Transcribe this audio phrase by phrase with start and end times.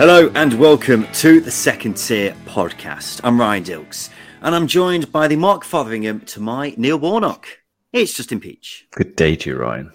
[0.00, 3.20] Hello and welcome to the Second Tier podcast.
[3.22, 4.08] I'm Ryan Dilks
[4.40, 7.46] and I'm joined by the Mark Fotheringham to my Neil Warnock.
[7.92, 8.86] It's Justin Peach.
[8.92, 9.92] Good day to you, Ryan.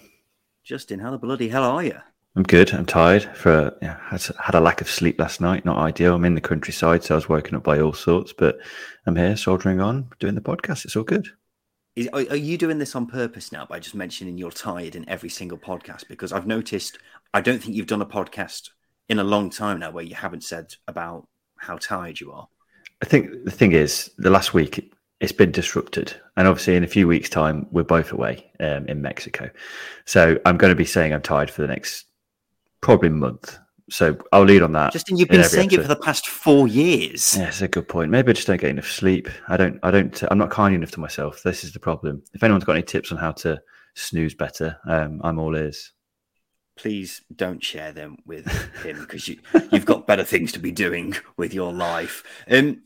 [0.62, 1.98] Justin, how the bloody hell are you?
[2.36, 2.72] I'm good.
[2.72, 3.24] I'm tired.
[3.36, 5.64] For yeah, had, had a lack of sleep last night.
[5.64, 6.14] Not ideal.
[6.14, 8.32] I'm in the countryside, so I was woken up by all sorts.
[8.32, 8.60] But
[9.06, 10.84] I'm here, soldering on, doing the podcast.
[10.84, 11.30] It's all good.
[11.96, 15.08] Is, are, are you doing this on purpose now by just mentioning you're tired in
[15.08, 16.06] every single podcast?
[16.06, 16.96] Because I've noticed
[17.34, 18.70] I don't think you've done a podcast
[19.08, 22.48] in a long time now where you haven't said about how tired you are.
[23.02, 26.88] I think the thing is, the last week it's been disrupted, and obviously in a
[26.88, 29.50] few weeks' time we're both away um, in Mexico,
[30.04, 32.06] so I'm going to be saying I'm tired for the next
[32.80, 33.58] probably month.
[33.88, 34.92] So I'll lead on that.
[34.92, 35.80] Justin, you've been saying episode.
[35.80, 37.36] it for the past four years.
[37.36, 38.10] Yeah, it's a good point.
[38.10, 39.28] Maybe I just don't get enough sleep.
[39.46, 39.78] I don't.
[39.82, 40.22] I don't.
[40.28, 41.42] I'm not kind enough to myself.
[41.44, 42.22] This is the problem.
[42.34, 43.60] If anyone's got any tips on how to
[43.94, 45.92] snooze better, um, I'm all ears
[46.76, 48.46] please don't share them with
[48.84, 49.38] him because you,
[49.72, 52.22] you've got better things to be doing with your life.
[52.50, 52.82] Um,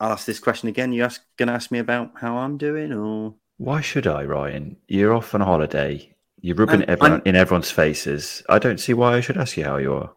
[0.00, 0.92] I'll ask this question again.
[0.92, 4.76] You ask, going to ask me about how I'm doing, or why should I, Ryan?
[4.88, 6.14] You're off on a holiday.
[6.40, 8.42] You're rubbing everyone, in everyone's faces.
[8.48, 10.10] I don't see why I should ask you how you are.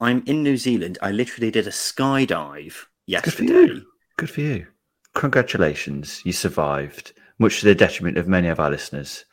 [0.00, 0.98] I'm in New Zealand.
[1.02, 3.46] I literally did a skydive yesterday.
[3.46, 3.86] Good for you.
[4.16, 4.66] Good for you.
[5.14, 6.22] Congratulations.
[6.24, 9.24] You survived, much to the detriment of many of our listeners.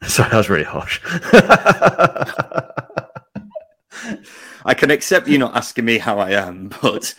[0.02, 1.00] Sorry, that was really harsh.
[4.64, 7.14] I can accept you not asking me how I am, but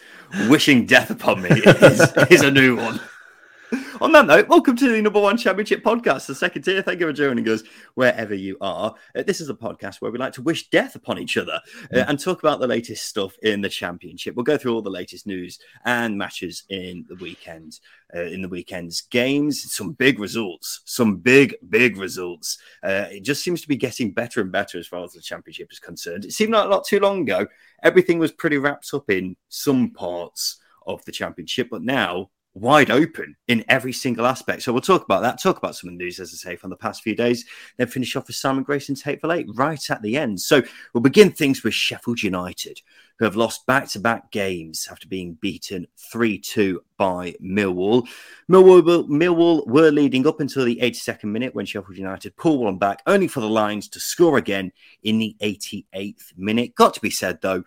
[0.48, 3.00] wishing death upon me is, is a new one.
[4.02, 6.82] On that note, welcome to the number one championship podcast, the second tier.
[6.82, 7.64] Thank you for joining us
[7.96, 8.96] wherever you are.
[9.14, 11.60] Uh, this is a podcast where we like to wish death upon each other
[11.92, 12.06] uh, mm.
[12.08, 14.36] and talk about the latest stuff in the championship.
[14.36, 17.82] We'll go through all the latest news and matches in the weekend,
[18.16, 19.70] uh, in the weekend's games.
[19.74, 22.58] Some big results, some big, big results.
[22.82, 25.74] Uh, it just seems to be getting better and better as far as the championship
[25.74, 26.24] is concerned.
[26.24, 27.48] It seemed like not too long ago,
[27.84, 33.36] everything was pretty wrapped up in some parts of the championship, but now wide open
[33.48, 34.64] in every single aspect.
[34.64, 36.70] So we'll talk about that, talk about some of the news, as I say, from
[36.70, 37.46] the past few days,
[37.78, 40.42] then finish off with Simon Grayson's Hateful Eight right at the end.
[40.42, 40.62] So
[40.94, 42.82] we'll begin things with Sheffield United,
[43.18, 48.08] who have lost back to back games after being beaten 3 2 by Millwall.
[48.50, 49.08] Millwall.
[49.08, 53.28] Millwall were leading up until the 82nd minute when Sheffield United pulled one back, only
[53.28, 54.72] for the Lions to score again
[55.04, 56.76] in the 88th minute.
[56.76, 57.64] Got to be said, though,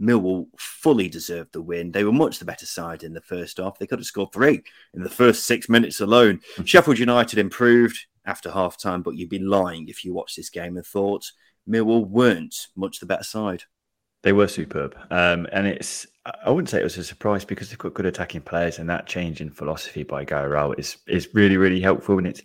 [0.00, 1.92] Millwall fully deserved the win.
[1.92, 3.78] They were much the better side in the first half.
[3.78, 4.62] They could have scored three
[4.92, 6.38] in the first six minutes alone.
[6.38, 6.64] Mm-hmm.
[6.64, 10.76] Sheffield United improved after half time, but you'd be lying if you watched this game
[10.76, 11.30] and thought
[11.68, 13.64] Millwall weren't much the better side.
[14.22, 14.96] They were superb.
[15.10, 16.06] Um, and it's,
[16.42, 19.06] I wouldn't say it was a surprise because they've got good attacking players and that
[19.06, 22.16] change in philosophy by Rowett is, is really, really helpful.
[22.16, 22.40] And it's,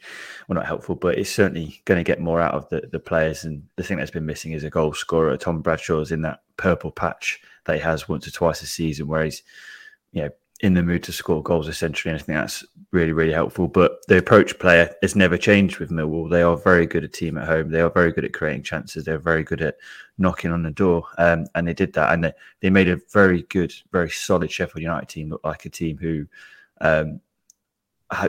[0.47, 3.45] well, not helpful, but it's certainly going to get more out of the, the players.
[3.45, 5.37] And the thing that's been missing is a goal scorer.
[5.37, 9.23] Tom Bradshaw's in that purple patch that he has once or twice a season where
[9.23, 9.43] he's,
[10.11, 10.29] you know,
[10.61, 12.11] in the mood to score goals essentially.
[12.11, 13.67] And I think that's really, really helpful.
[13.67, 16.29] But the approach player has never changed with Millwall.
[16.29, 17.69] They are very good at team at home.
[17.71, 19.05] They are very good at creating chances.
[19.05, 19.77] They're very good at
[20.17, 21.05] knocking on the door.
[21.17, 22.11] Um, and they did that.
[22.11, 25.69] And they, they made a very good, very solid Sheffield United team look like a
[25.69, 26.27] team who
[26.81, 27.21] um,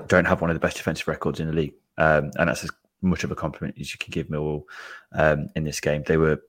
[0.07, 1.75] don't have one of the best defensive records in the league.
[1.99, 2.71] Um, and that's as
[3.03, 4.65] much of a compliment as you can give Millwall
[5.13, 6.05] um, in this game.
[6.07, 6.41] They were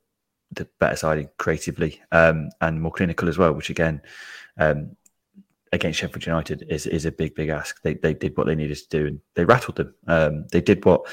[0.51, 4.01] the better side creatively um, and more clinical as well, which again,
[4.57, 4.95] um,
[5.71, 7.81] against Sheffield United is is a big, big ask.
[7.81, 9.95] They they did what they needed to do and they rattled them.
[10.07, 11.07] Um, they did what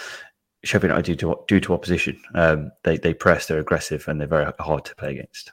[0.65, 2.21] Sheffield United do to, do to opposition.
[2.35, 5.53] Um, they they press, they're aggressive, and they're very hard to play against.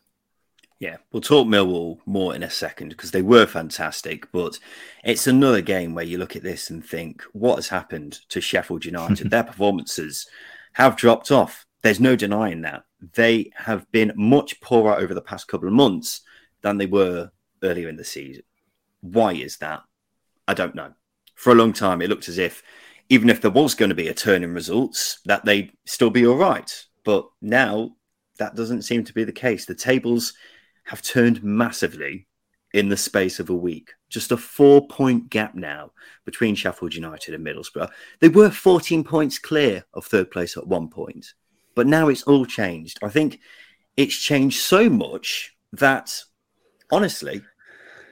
[0.80, 4.60] Yeah, we'll talk Millwall more in a second because they were fantastic, but
[5.06, 8.84] it's another game where you look at this and think, what has happened to Sheffield
[8.84, 9.30] United?
[9.31, 10.28] Their performances
[10.74, 11.66] have dropped off.
[11.81, 12.84] There's no denying that.
[13.13, 16.22] They have been much poorer over the past couple of months
[16.62, 17.31] than they were
[17.63, 18.44] earlier in the season.
[19.13, 19.84] Why is that?
[20.48, 20.94] I don't know.
[21.36, 22.63] for a long time, it looked as if
[23.10, 26.25] even if there was going to be a turn in results, that they'd still be
[26.25, 26.72] all right.
[27.04, 27.96] But now
[28.40, 29.66] that doesn't seem to be the case.
[29.66, 30.34] The tables
[30.86, 32.28] have turned massively
[32.74, 33.92] in the space of a week.
[34.10, 35.92] Just a four point gap now
[36.25, 37.92] between Sheffield United and Middlesbrough.
[38.19, 41.34] They were 14 points clear of third place at one point,
[41.75, 43.00] but now it's all changed.
[43.04, 43.40] I think
[43.98, 46.22] it's changed so much that
[46.92, 47.42] honestly,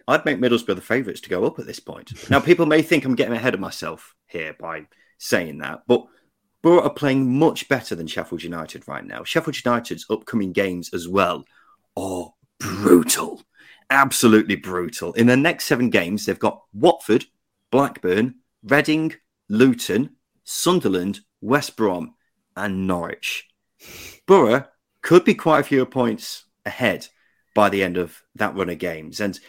[0.08, 2.30] I'd make Middlesbrough the favourites to go up at this point.
[2.30, 6.06] Now, people may think I'm getting ahead of myself here by saying that, but
[6.62, 9.24] Borough are playing much better than Sheffield United right now.
[9.24, 11.46] Sheffield United's upcoming games as well
[11.96, 13.44] are brutal,
[13.90, 15.14] absolutely brutal.
[15.14, 17.26] In the next seven games, they've got Watford,
[17.72, 19.14] Blackburn, Reading,
[19.50, 20.12] Luton,
[20.44, 22.16] Sunderland, West Brom,
[22.56, 23.50] and Norwich.
[24.26, 24.66] Borough
[25.02, 27.08] could be quite a few points ahead
[27.54, 29.20] by the end of that run of games.
[29.20, 29.40] And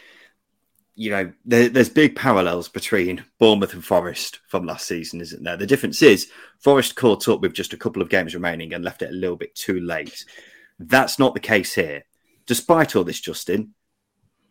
[0.95, 5.57] you know, there, there's big parallels between Bournemouth and Forest from last season, isn't there?
[5.57, 9.01] The difference is Forest caught up with just a couple of games remaining and left
[9.01, 10.25] it a little bit too late.
[10.79, 12.03] That's not the case here.
[12.45, 13.73] Despite all this, Justin,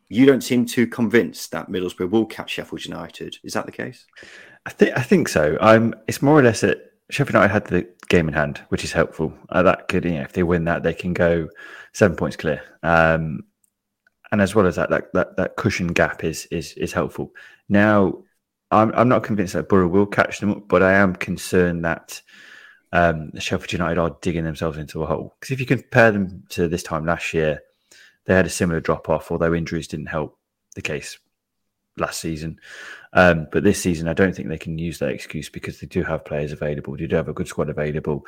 [0.09, 3.39] you don't seem too convinced that Middlesbrough will catch Sheffield United.
[3.43, 4.05] Is that the case?
[4.67, 5.57] I think I think so.
[6.07, 9.33] It's more or less that Sheffield United had the game in hand, which is helpful.
[9.49, 11.49] Uh, that could, you know, if they win that, they can go
[11.93, 12.63] seven points clear.
[12.83, 13.45] Um,
[14.35, 17.33] and as well as that, that that, that cushion gap is is is helpful.
[17.69, 18.25] Now,
[18.73, 22.21] I'm I'm not convinced that Borough will catch them up, but I am concerned that
[22.91, 25.37] um, Sheffield United are digging themselves into a hole.
[25.39, 27.61] Because if you compare them to this time last year,
[28.25, 30.37] they had a similar drop off, although injuries didn't help
[30.75, 31.17] the case
[31.97, 32.59] last season.
[33.13, 36.03] Um, but this season, I don't think they can use that excuse because they do
[36.03, 36.97] have players available.
[36.97, 38.27] They do have a good squad available.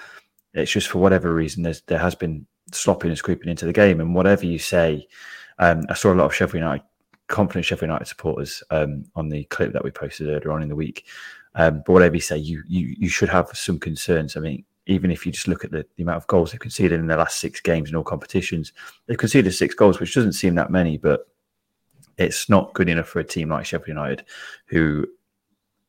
[0.55, 4.01] It's just for whatever reason, there has been sloppiness creeping into the game.
[4.01, 5.09] And whatever you say,
[5.59, 6.85] um, I saw a lot of Sheffield United,
[7.29, 10.77] confident Sheffield United supporters um, on the clip that we posted earlier on in the
[10.77, 11.07] week.
[11.55, 14.37] Um, but whatever you say, you, you you should have some concerns.
[14.37, 17.01] I mean, even if you just look at the, the amount of goals they've conceded
[17.01, 18.73] in the last six games in all competitions,
[19.07, 21.27] they've conceded six goals, which doesn't seem that many, but
[22.19, 24.25] it's not good enough for a team like Sheffield United,
[24.67, 25.07] who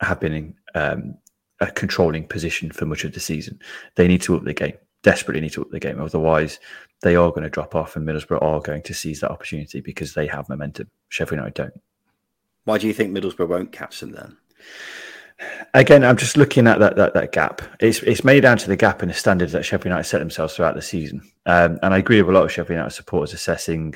[0.01, 1.17] have been in um,
[1.59, 3.59] a controlling position for much of the season.
[3.95, 6.01] They need to up the game, desperately need to up the game.
[6.01, 6.59] Otherwise,
[7.01, 10.13] they are going to drop off, and Middlesbrough are going to seize that opportunity because
[10.13, 10.89] they have momentum.
[11.09, 11.81] Sheffield United don't.
[12.63, 14.37] Why do you think Middlesbrough won't catch them then?
[15.75, 17.61] Again, I'm just looking at that that, that gap.
[17.79, 20.55] It's it's made down to the gap in the standards that Sheffield United set themselves
[20.55, 21.21] throughout the season.
[21.45, 23.95] Um, and I agree with a lot of Sheffield United supporters assessing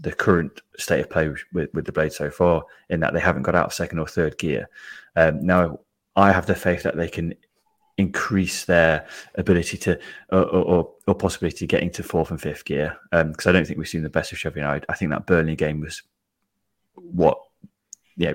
[0.00, 3.42] the current state of play with, with the blade so far, in that they haven't
[3.42, 4.68] got out of second or third gear.
[5.16, 5.80] Um, now,
[6.16, 7.34] I have the faith that they can
[8.00, 9.06] increase their
[9.36, 9.98] ability to,
[10.30, 12.98] or, or, or possibility getting to fourth and fifth gear.
[13.12, 14.86] Because um, I don't think we've seen the best of Sheffield United.
[14.88, 16.02] I think that Burnley game was
[16.94, 17.38] what,
[18.16, 18.34] yeah,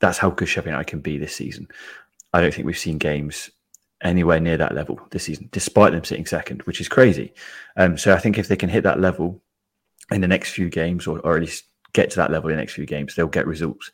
[0.00, 1.68] that's how good Sheffield United can be this season.
[2.32, 3.50] I don't think we've seen games
[4.00, 7.32] anywhere near that level this season, despite them sitting second, which is crazy.
[7.76, 9.40] Um, so I think if they can hit that level
[10.10, 12.62] in the next few games, or, or at least get to that level in the
[12.62, 13.92] next few games, they'll get results.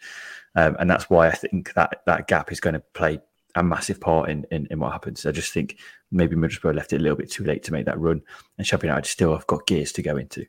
[0.55, 3.21] Um, and that's why I think that that gap is going to play
[3.55, 5.27] a massive part in, in, in what happens.
[5.27, 5.79] I just think
[6.11, 8.23] maybe Middlesbrough left it a little bit too late to make that run,
[8.57, 10.47] and Sheffield United still have got gears to go into.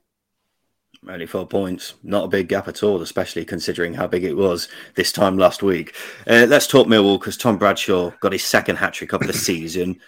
[1.08, 4.68] Only four points, not a big gap at all, especially considering how big it was
[4.96, 5.96] this time last week.
[6.28, 10.00] Uh, let's talk Millwall because Tom Bradshaw got his second hat trick of the season.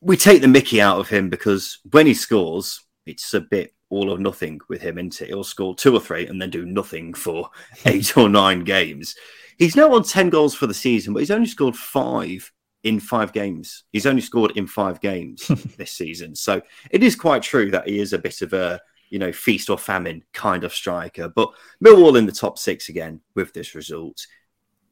[0.00, 4.10] We take the Mickey out of him because when he scores, it's a bit all
[4.10, 5.28] or nothing with him, isn't it?
[5.28, 7.50] He'll score two or three and then do nothing for
[7.86, 9.14] eight or nine games.
[9.58, 13.32] He's now on 10 goals for the season, but he's only scored five in five
[13.32, 13.84] games.
[13.92, 15.46] He's only scored in five games
[15.78, 16.34] this season.
[16.34, 19.70] So it is quite true that he is a bit of a, you know, feast
[19.70, 21.28] or famine kind of striker.
[21.28, 21.50] But
[21.82, 24.26] Millwall in the top six again with this result.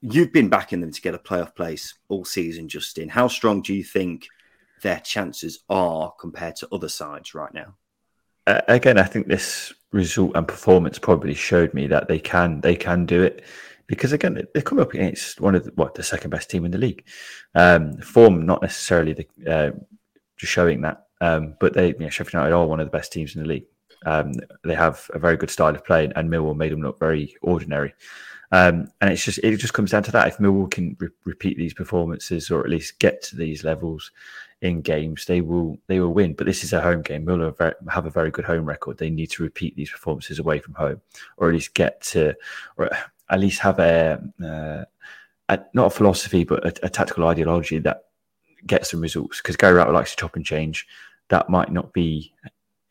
[0.01, 3.09] You've been backing them to get a playoff place all season, Justin.
[3.09, 4.27] How strong do you think
[4.83, 7.77] their chances are compared to other sides right now?
[8.49, 12.75] Uh, again, I think this result and performance probably showed me that they can they
[12.75, 13.45] can do it
[13.93, 16.71] because again they come up against one of the, what the second best team in
[16.71, 17.05] the league.
[17.55, 19.71] Um, form not necessarily the, uh,
[20.39, 23.13] just showing that, um, but they you know, Sheffield United are one of the best
[23.13, 23.67] teams in the league.
[24.07, 24.33] Um,
[24.65, 27.93] they have a very good style of play, and Millwall made them look very ordinary.
[28.51, 30.27] Um, and it's just it just comes down to that.
[30.27, 34.11] If Millwall can re- repeat these performances, or at least get to these levels
[34.63, 36.33] in games, they will they will win.
[36.33, 37.27] But this is a home game.
[37.27, 38.97] Millwall have a very good home record.
[38.97, 41.03] They need to repeat these performances away from home,
[41.37, 42.35] or at least get to,
[42.79, 42.91] or
[43.33, 44.85] at least have a, uh,
[45.49, 48.05] a not a philosophy, but a, a, tactical ideology that
[48.67, 49.39] gets some results.
[49.39, 50.87] Because Gary Rowett likes to chop and change.
[51.31, 52.33] That might not be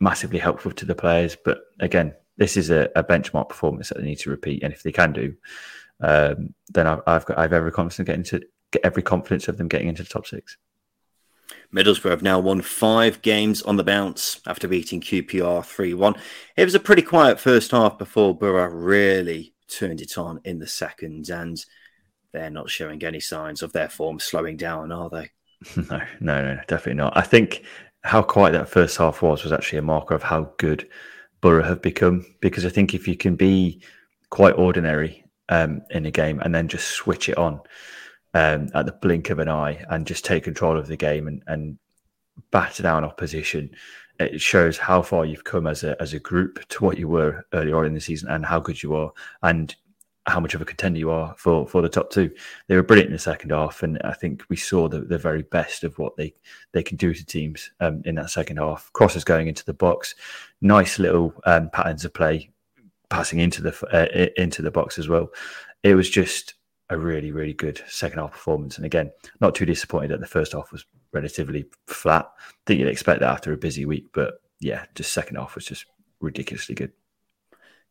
[0.00, 4.04] massively helpful to the players, but again, this is a, a benchmark performance that they
[4.04, 4.64] need to repeat.
[4.64, 5.34] And if they can do,
[6.00, 9.58] um, then I've, I've got I've every confidence in getting to get every confidence of
[9.58, 10.56] them getting into the top six.
[11.72, 16.14] Middlesbrough have now won five games on the bounce after beating QPR 3 1.
[16.56, 20.66] It was a pretty quiet first half before Borough really turned it on in the
[20.66, 21.64] second, and
[22.32, 25.30] they're not showing any signs of their form slowing down, are they?
[25.76, 27.16] No, no, no, definitely not.
[27.16, 27.62] I think
[28.02, 30.88] how quiet that first half was was actually a marker of how good
[31.40, 32.24] Borough have become.
[32.40, 33.82] Because I think if you can be
[34.30, 37.60] quite ordinary um, in a game and then just switch it on
[38.34, 41.42] um, at the blink of an eye and just take control of the game and,
[41.46, 41.78] and
[42.50, 43.70] batter down opposition,
[44.22, 47.46] it shows how far you've come as a as a group to what you were
[47.52, 49.12] earlier on in the season and how good you are.
[49.42, 49.74] And
[50.26, 52.30] how much of a contender you are for for the top two.
[52.68, 55.42] They were brilliant in the second half, and I think we saw the, the very
[55.42, 56.34] best of what they
[56.72, 58.92] they can do to teams um, in that second half.
[58.92, 60.14] Crosses going into the box,
[60.60, 62.50] nice little um, patterns of play,
[63.10, 65.30] passing into the uh, into the box as well.
[65.82, 66.54] It was just
[66.90, 69.10] a really really good second half performance, and again,
[69.40, 72.30] not too disappointed that the first half was relatively flat.
[72.38, 75.64] I think you'd expect that after a busy week, but yeah, just second half was
[75.64, 75.86] just
[76.20, 76.92] ridiculously good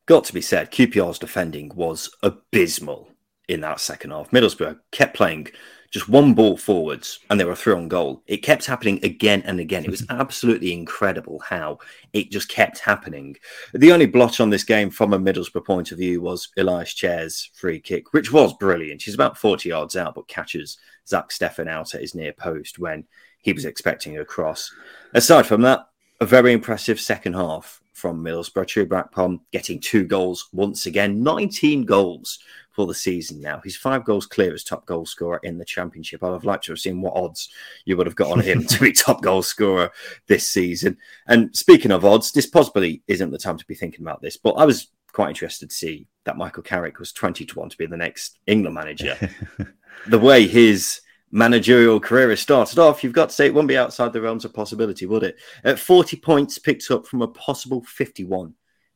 [0.06, 3.10] got to be said, QPR's defending was abysmal
[3.48, 4.32] in that second half.
[4.32, 5.48] Middlesbrough kept playing
[5.92, 8.24] just one ball forwards and they were through on goal.
[8.26, 9.84] It kept happening again and again.
[9.84, 11.80] It was absolutely incredible how
[12.14, 13.36] it just kept happening.
[13.74, 17.52] The only blotch on this game from a Middlesbrough point of view was Ilias Chair's
[17.54, 19.02] free kick, which was brilliant.
[19.02, 23.06] She's about 40 yards out, but catches Zach Steffen out at his near post when
[23.42, 24.74] he was expecting a cross.
[25.14, 25.88] Aside from that,
[26.22, 28.66] a very impressive second half from Middlesbrough.
[29.12, 32.40] Chuba getting two goals once again, 19 goals
[32.72, 33.62] for the season now.
[33.63, 36.24] He's five goals clear as top goal scorer in the championship.
[36.24, 37.50] I'd have liked to have seen what odds
[37.86, 39.92] you would have got on him to be top goal scorer
[40.28, 40.98] this season.
[41.28, 44.54] And speaking of odds, this possibly isn't the time to be thinking about this, but
[44.54, 47.86] I was quite interested to see that Michael Carrick was 20 to 1 to be
[47.86, 49.18] the next England manager.
[50.08, 51.01] the way his
[51.32, 54.46] managerial career has started off, you've got to say it wouldn't be outside the realms
[54.46, 55.38] of possibility, would it?
[55.63, 58.54] At 40 points picked up from a possible 51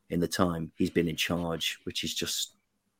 [0.08, 2.55] in the time he's been in charge, which is just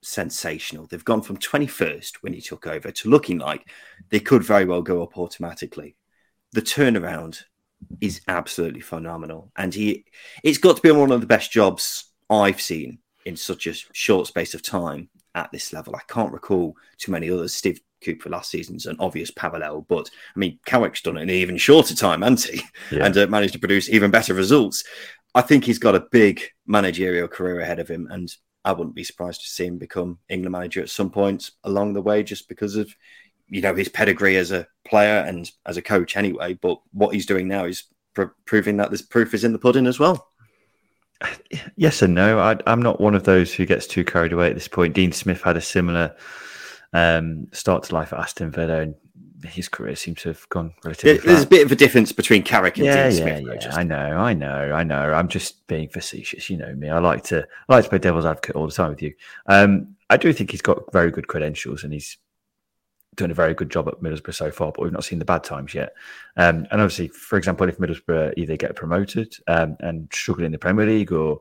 [0.07, 0.87] sensational.
[0.87, 3.69] They've gone from 21st when he took over to looking like
[4.11, 5.97] they could very well go up automatically.
[6.53, 7.43] The turnaround
[8.01, 9.51] is absolutely phenomenal.
[9.57, 10.05] And he
[10.43, 14.29] it's got to be one of the best jobs I've seen in such a short
[14.29, 15.95] space of time at this level.
[15.97, 17.55] I can't recall too many others.
[17.55, 21.35] Steve Cooper last season's an obvious parallel, but I mean, Carrick's done it in an
[21.35, 22.63] even shorter time, hasn't he?
[22.97, 23.07] Yeah.
[23.07, 24.85] And uh, managed to produce even better results.
[25.35, 28.33] I think he's got a big managerial career ahead of him, and
[28.67, 32.03] I wouldn't be surprised to see him become England manager at some point along the
[32.03, 32.93] way, just because of
[33.49, 36.55] you know his pedigree as a player and as a coach, anyway.
[36.55, 39.87] But what he's doing now is pr- proving that this proof is in the pudding
[39.87, 40.29] as well.
[41.79, 42.39] Yes and no.
[42.39, 44.95] I, am not one of those who gets too carried away at this point.
[44.95, 46.17] Dean Smith had a similar
[46.95, 48.95] um, start to life at Aston Villa, and
[49.45, 51.19] his career seems to have gone relatively.
[51.19, 51.47] There's flat.
[51.47, 53.45] a bit of a difference between Carrick and yeah, Dean Smith.
[53.47, 53.77] Yeah, yeah.
[53.77, 55.13] I know, I know, I know.
[55.13, 56.49] I'm just being facetious.
[56.49, 56.89] You know me.
[56.89, 59.15] I like to I like to play devil's advocate all the time with you.
[59.47, 62.17] Um, I do think he's got very good credentials, and he's
[63.17, 65.43] doing a very good job at Middlesbrough so far, but we've not seen the bad
[65.43, 65.95] times yet.
[66.37, 70.59] Um, and obviously, for example, if Middlesbrough either get promoted um, and struggle in the
[70.59, 71.41] Premier League or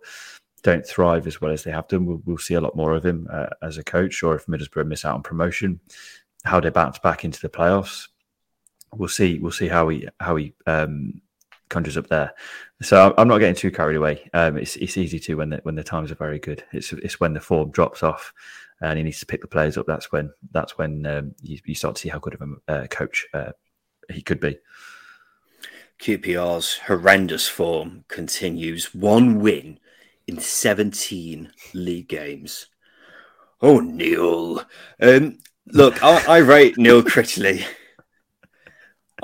[0.64, 3.06] don't thrive as well as they have done, we'll, we'll see a lot more of
[3.06, 4.24] him uh, as a coach.
[4.24, 5.80] Or if Middlesbrough miss out on promotion,
[6.46, 8.08] how they bounce back into the playoffs,
[8.94, 9.40] we'll see.
[9.40, 11.22] We'll see how he how he um,
[11.70, 12.34] conjures up there.
[12.82, 14.30] So I'm not getting too carried away.
[14.34, 16.64] Um, it's it's easy to when the when the times are very good.
[16.72, 18.34] It's it's when the form drops off
[18.82, 19.86] and he needs to pick the players up.
[19.88, 22.88] That's when that's when um, you, you, start to see how good of a uh,
[22.88, 23.52] coach uh,
[24.10, 24.58] he could be.
[26.00, 28.94] QPR's horrendous form continues.
[28.94, 29.80] One win
[30.28, 32.68] in 17 league games.
[33.62, 34.64] Oh, Neil.
[35.02, 37.66] Um, look, I, I rate Neil Critchley.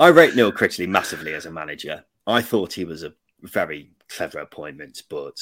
[0.00, 2.04] I rate Neil Critchley massively as a manager.
[2.26, 5.36] I thought he was a very clever appointment, but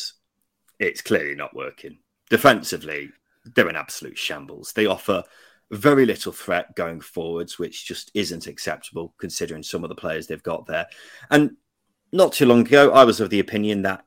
[0.78, 1.98] it's clearly not working.
[2.30, 3.10] Defensively,
[3.44, 4.72] they're an absolute shambles.
[4.72, 5.24] They offer
[5.70, 10.42] very little threat going forwards, which just isn't acceptable considering some of the players they've
[10.42, 10.86] got there.
[11.30, 11.56] And
[12.12, 14.04] not too long ago, I was of the opinion that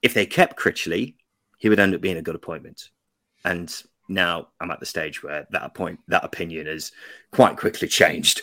[0.00, 1.16] if they kept Critchley,
[1.58, 2.90] he would end up being a good appointment.
[3.44, 3.72] And
[4.12, 6.92] now I'm at the stage where that point that opinion has
[7.30, 8.42] quite quickly changed.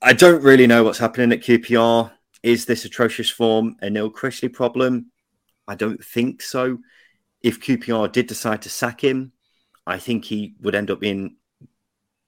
[0.00, 2.12] I don't really know what's happening at QPR.
[2.42, 5.10] Is this atrocious form a Neil Critchley problem?
[5.66, 6.78] I don't think so.
[7.42, 9.32] If QPR did decide to sack him,
[9.86, 11.36] I think he would end up being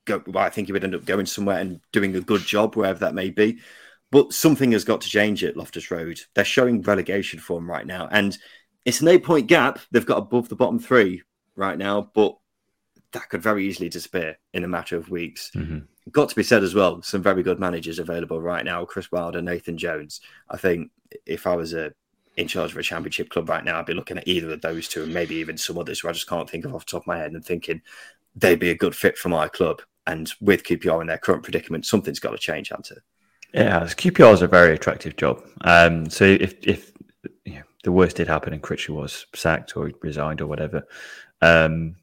[0.04, 0.22] go.
[0.26, 2.98] Well, I think he would end up going somewhere and doing a good job wherever
[3.00, 3.60] that may be.
[4.10, 6.20] But something has got to change at Loftus Road.
[6.34, 8.36] They're showing relegation form right now, and
[8.84, 9.78] it's an eight-point gap.
[9.92, 11.22] They've got above the bottom three
[11.54, 12.36] right now, but
[13.12, 15.50] that could very easily disappear in a matter of weeks.
[15.54, 15.80] Mm-hmm.
[16.12, 18.84] got to be said as well, some very good managers available right now.
[18.84, 20.20] Chris Wilder, Nathan Jones.
[20.48, 20.90] I think
[21.26, 21.92] if I was a
[22.36, 24.88] in charge of a championship club right now, I'd be looking at either of those
[24.88, 27.02] two and maybe even some others who I just can't think of off the top
[27.02, 27.82] of my head and thinking
[28.36, 29.82] they'd be a good fit for my club.
[30.06, 33.02] And with QPR in their current predicament, something's got to change, hasn't it?
[33.52, 35.44] Yeah, QPR is a very attractive job.
[35.62, 36.92] Um, so if if
[37.44, 40.86] you know, the worst did happen and Critchley was sacked or resigned or whatever,
[41.42, 41.96] um,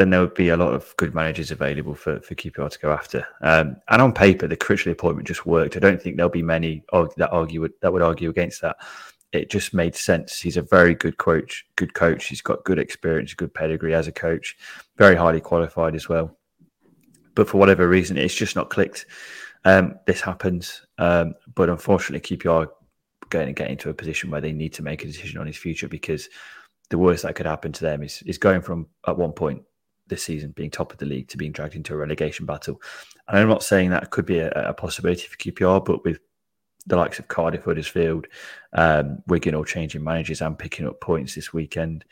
[0.00, 2.90] then there would be a lot of good managers available for, for QPR to go
[2.90, 3.28] after.
[3.42, 5.76] Um, and on paper, the Critchley appointment just worked.
[5.76, 8.78] I don't think there'll be many that argue that would argue against that.
[9.32, 10.40] It just made sense.
[10.40, 11.66] He's a very good coach.
[11.76, 12.28] Good coach.
[12.28, 14.56] He's got good experience, good pedigree as a coach.
[14.96, 16.34] Very highly qualified as well.
[17.34, 19.04] But for whatever reason, it's just not clicked.
[19.66, 22.68] Um, this happens, um, but unfortunately, QPR
[23.28, 25.58] going to get into a position where they need to make a decision on his
[25.58, 26.30] future because
[26.88, 29.62] the worst that could happen to them is is going from at one point
[30.10, 32.80] this season being top of the league to being dragged into a relegation battle.
[33.28, 36.18] And I'm not saying that could be a, a possibility for QPR, but with
[36.86, 38.26] the likes of Cardiff, Huddersfield,
[38.72, 42.04] um, Wigan all changing managers and picking up points this weekend,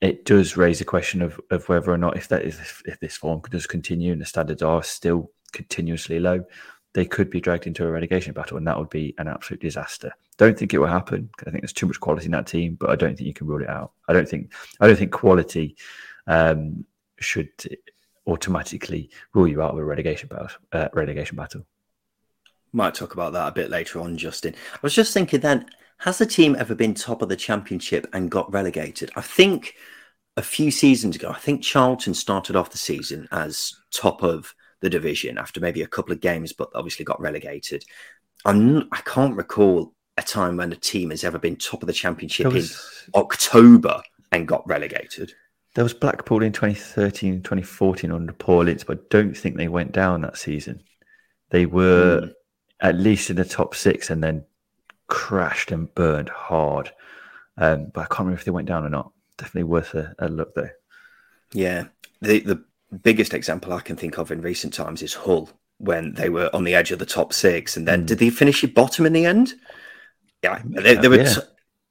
[0.00, 3.16] it does raise the question of, of whether or not if that is if this
[3.16, 6.44] form does continue and the standards are still continuously low,
[6.96, 10.12] they could be dragged into a relegation battle, and that would be an absolute disaster.
[10.38, 11.28] Don't think it will happen.
[11.46, 13.46] I think there's too much quality in that team, but I don't think you can
[13.46, 13.92] rule it out.
[14.08, 15.76] I don't think I don't think quality
[16.26, 16.84] um,
[17.20, 17.50] should
[18.26, 20.48] automatically rule you out of a relegation battle.
[20.72, 21.66] Uh, relegation battle.
[22.72, 24.54] Might talk about that a bit later on, Justin.
[24.74, 25.66] I was just thinking then,
[25.98, 29.10] has the team ever been top of the championship and got relegated?
[29.16, 29.74] I think
[30.36, 34.90] a few seasons ago, I think Charlton started off the season as top of the
[34.90, 37.84] division after maybe a couple of games, but obviously got relegated.
[38.44, 41.92] I'm, I can't recall a time when a team has ever been top of the
[41.92, 43.04] championship was...
[43.06, 45.32] in October and got relegated.
[45.76, 49.92] There was Blackpool in 2013, 2014 under Paul Ince, but I don't think they went
[49.92, 50.82] down that season.
[51.50, 52.32] They were mm.
[52.80, 54.46] at least in the top six and then
[55.08, 56.92] crashed and burned hard.
[57.58, 59.12] Um, but I can't remember if they went down or not.
[59.36, 60.70] Definitely worth a, a look though.
[61.52, 61.88] Yeah,
[62.22, 62.64] the the
[63.02, 66.64] biggest example I can think of in recent times is Hull when they were on
[66.64, 68.06] the edge of the top six, and then mm.
[68.06, 69.52] did they finish at bottom in the end?
[70.42, 71.34] Yeah, they, they were yeah.
[71.34, 71.40] t-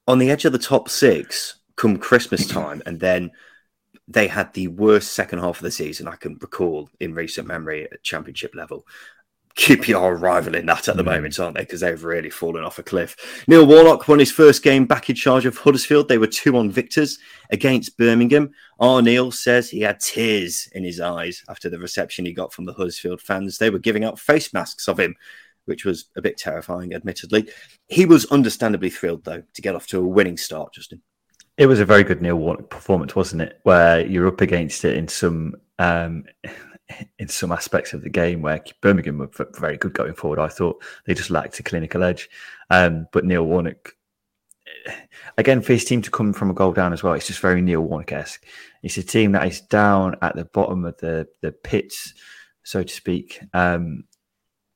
[0.08, 3.30] on the edge of the top six come Christmas time, and then
[4.08, 7.86] they had the worst second half of the season I can recall in recent memory
[7.92, 8.86] at championship level.
[9.56, 11.08] QPR rivaling that at the mm.
[11.08, 11.62] moment, aren't they?
[11.62, 13.46] Because they've really fallen off a cliff.
[13.48, 16.10] Neil Warnock won his first game back in charge of Huddersfield.
[16.10, 17.20] They were 2 on victors
[17.52, 18.52] against Birmingham.
[18.80, 22.66] Our Neil says he had tears in his eyes after the reception he got from
[22.66, 23.58] the Huddersfield fans.
[23.58, 25.16] They were giving out face masks of him,
[25.64, 27.50] which was a bit terrifying, admittedly.
[27.88, 31.02] He was understandably thrilled, though, to get off to a winning start, Justin.
[31.58, 33.60] It was a very good Neil Warnock performance, wasn't it?
[33.64, 36.26] Where you're up against it in some um,
[37.20, 40.40] in some aspects of the game where Birmingham were very good going forward.
[40.40, 42.30] I thought they just lacked a clinical edge.
[42.70, 43.96] Um, but Neil Warnock,
[45.38, 47.62] again, for his team to come from a goal down as well, it's just very
[47.62, 48.46] Neil Warnock esque.
[48.84, 52.14] It's a team that is down at the bottom of the, the pits,
[52.64, 53.40] so to speak.
[53.54, 54.04] Um,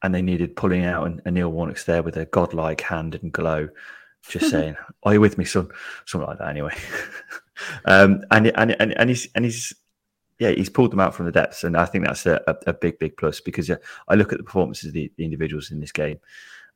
[0.01, 3.31] and they needed pulling out, and, and Neil Warnock's there with a godlike hand and
[3.31, 3.69] glow
[4.27, 5.69] just saying, "Are you with me, son?"
[6.05, 6.49] Something like that.
[6.49, 6.75] Anyway,
[7.85, 9.73] um, and and and and he's and he's
[10.39, 12.73] yeah, he's pulled them out from the depths, and I think that's a, a, a
[12.73, 13.77] big big plus because uh,
[14.07, 16.19] I look at the performances of the, the individuals in this game,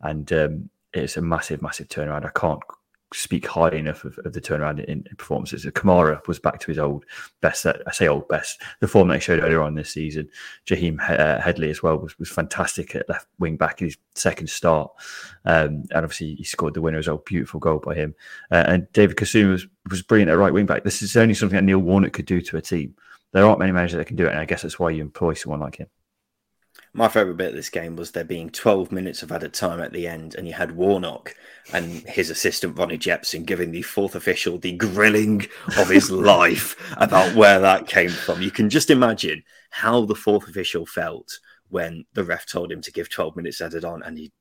[0.02, 2.26] and um, it's a massive massive turnaround.
[2.26, 2.62] I can't
[3.14, 5.68] speak high enough of, of the turnaround in, in, performances.
[5.74, 7.06] Camara was back to his old
[7.42, 7.66] best.
[7.66, 8.62] I say old best.
[8.80, 10.30] The form that he showed earlier on this season.
[10.66, 14.50] Jaheim uh, Headley as well was, was fantastic at left wing back in his second
[14.50, 14.92] start,
[15.46, 17.18] um, and obviously he scored the winner as well.
[17.18, 18.16] Beautiful goal by him.
[18.52, 20.84] Uh, and David Kasum was, was brilliant at right wing back.
[20.84, 22.96] This is only something that Neil Warnock could do to a team.
[23.32, 25.34] There aren't many managers that can do it, and I guess that's why you employ
[25.34, 25.88] someone like him.
[26.96, 29.94] My favourite bit of this game was there being 12 minutes of added time at
[29.94, 31.36] the end, and you had Warnock
[31.72, 37.36] and his assistant Ronnie Jepson giving the fourth official the grilling of his life about
[37.36, 38.42] where that came from.
[38.42, 42.92] You can just imagine how the fourth official felt when the ref told him to
[42.92, 44.32] give 12 minutes added on, and he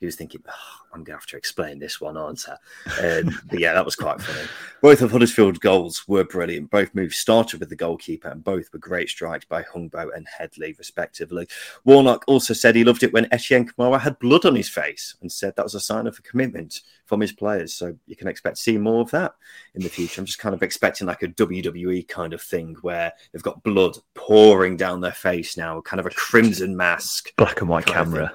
[0.00, 3.06] he was thinking, oh, I'm going to have to explain this one, aren't I?
[3.06, 4.48] Um, but yeah, that was quite funny.
[4.80, 6.70] Both of Huddersfield's goals were brilliant.
[6.70, 10.74] Both moves started with the goalkeeper, and both were great strikes by Hungbo and Headley,
[10.78, 11.46] respectively.
[11.84, 15.30] Warnock also said he loved it when Etienne Camara had blood on his face and
[15.30, 17.74] said that was a sign of a commitment from his players.
[17.74, 19.34] So you can expect to see more of that
[19.74, 20.20] in the future.
[20.20, 23.98] I'm just kind of expecting like a WWE kind of thing where they've got blood
[24.14, 27.34] pouring down their face now, kind of a crimson mask.
[27.36, 28.32] Black and white camera.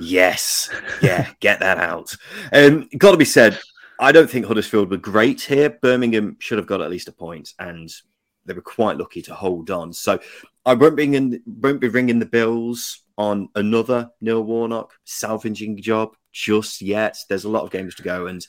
[0.00, 0.70] Yes,
[1.02, 2.14] yeah, get that out.
[2.52, 3.58] Um, got to be said,
[4.00, 5.70] I don't think Huddersfield were great here.
[5.70, 7.90] Birmingham should have got at least a point, and
[8.44, 9.92] they were quite lucky to hold on.
[9.92, 10.20] So
[10.64, 16.14] I won't be in, won't be ringing the bills on another Neil Warnock salvaging job
[16.32, 17.18] just yet.
[17.28, 18.46] There's a lot of games to go, and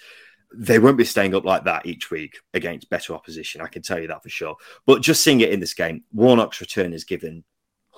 [0.56, 3.62] they won't be staying up like that each week against better opposition.
[3.62, 4.56] I can tell you that for sure.
[4.86, 7.44] But just seeing it in this game, Warnock's return has given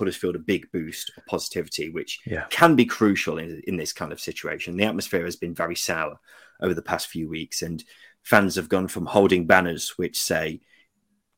[0.01, 2.45] Huddersfield a big boost of positivity, which yeah.
[2.49, 4.77] can be crucial in, in this kind of situation.
[4.77, 6.19] The atmosphere has been very sour
[6.61, 7.83] over the past few weeks, and
[8.23, 10.61] fans have gone from holding banners which say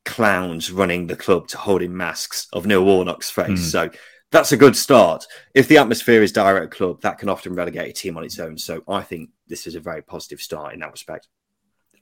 [0.04, 3.60] clowns running the club to holding masks of Neil Warnock's face.
[3.60, 3.70] Mm.
[3.70, 3.90] So
[4.30, 5.26] that's a good start.
[5.54, 8.38] If the atmosphere is direct at club, that can often relegate a team on its
[8.38, 8.58] own.
[8.58, 11.28] So I think this is a very positive start in that respect.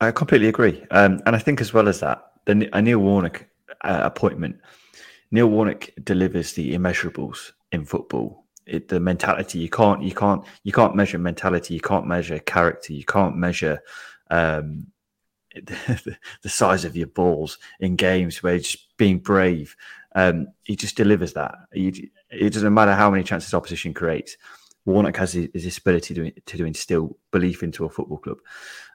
[0.00, 3.46] I completely agree, um, and I think as well as that, the a Neil Warnock
[3.82, 4.56] uh, appointment,
[5.32, 8.44] Neil Warnock delivers the immeasurables in football.
[8.66, 12.92] It, the mentality you can't you can't you can't measure mentality, you can't measure character,
[12.92, 13.80] you can't measure
[14.30, 14.86] um,
[15.54, 16.16] the,
[16.48, 19.74] size of your balls in games where just being brave.
[20.14, 21.54] Um, he just delivers that.
[21.72, 24.36] It doesn't matter how many chances opposition creates.
[24.84, 28.38] Warnock has his, his ability to, to instill belief into a football club.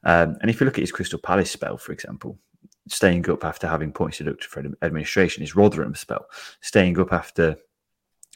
[0.04, 2.38] Um, and if you look at his Crystal Palace spell, for example,
[2.88, 6.26] staying up after having points deducted for administration, his Rotherham spell,
[6.62, 7.58] staying up after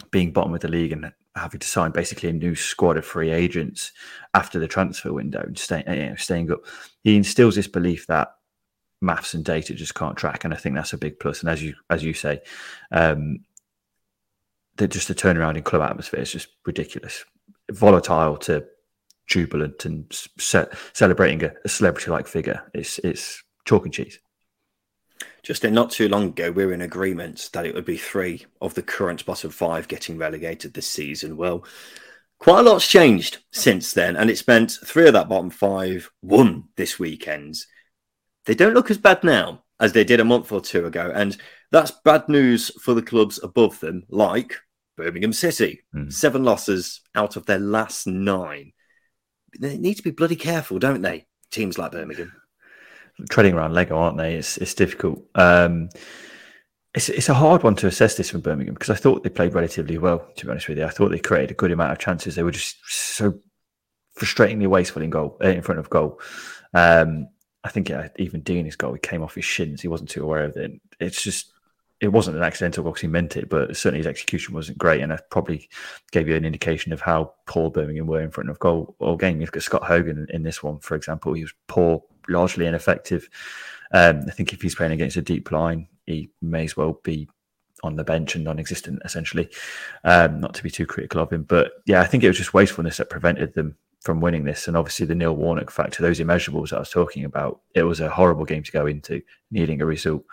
[0.09, 3.29] being bottom of the league and having to sign basically a new squad of free
[3.29, 3.91] agents
[4.33, 6.59] after the transfer window and stay, you know, staying up,
[7.03, 8.33] he instills this belief that
[9.01, 11.41] maths and data just can't track, and I think that's a big plus.
[11.41, 12.41] And as you as you say,
[12.91, 13.39] um,
[14.77, 17.25] that just the turnaround in club atmosphere is just ridiculous,
[17.71, 18.65] volatile to
[19.27, 22.63] jubilant and ce- celebrating a, a celebrity like figure.
[22.73, 24.19] It's it's chalk and cheese.
[25.43, 28.75] Just not too long ago, we were in agreement that it would be three of
[28.75, 31.35] the current bottom five getting relegated this season.
[31.35, 31.65] Well,
[32.37, 36.65] quite a lot's changed since then, and it's meant three of that bottom five won
[36.75, 37.55] this weekend.
[38.45, 41.35] They don't look as bad now as they did a month or two ago, and
[41.71, 44.59] that's bad news for the clubs above them, like
[44.95, 45.81] Birmingham City.
[45.95, 46.13] Mm.
[46.13, 48.73] Seven losses out of their last nine.
[49.59, 51.25] They need to be bloody careful, don't they?
[51.49, 52.31] Teams like Birmingham
[53.29, 54.35] treading around Lego, aren't they?
[54.35, 55.23] It's it's difficult.
[55.35, 55.89] Um,
[56.93, 59.53] it's it's a hard one to assess this from Birmingham because I thought they played
[59.53, 60.27] relatively well.
[60.35, 62.35] To be honest with you, I thought they created a good amount of chances.
[62.35, 63.39] They were just so
[64.17, 66.19] frustratingly wasteful in goal, uh, in front of goal.
[66.73, 67.27] Um,
[67.63, 69.81] I think yeah, even Deeney's goal, he came off his shins.
[69.81, 70.71] He wasn't too aware of it.
[70.99, 71.53] It's just
[72.01, 75.01] it wasn't an accidental goal because he meant it, but certainly his execution wasn't great,
[75.01, 75.69] and probably
[76.11, 79.39] gave you an indication of how poor Birmingham were in front of goal all game.
[79.39, 83.29] You look at Scott Hogan in this one, for example, he was poor largely ineffective.
[83.93, 87.27] Um, I think if he's playing against a deep line, he may as well be
[87.83, 89.49] on the bench and non-existent essentially.
[90.03, 92.53] Um, not to be too critical of him, but yeah, I think it was just
[92.53, 94.67] wastefulness that prevented them from winning this.
[94.67, 98.09] And obviously the Neil Warnock factor, those immeasurables I was talking about, it was a
[98.09, 100.23] horrible game to go into, needing a result.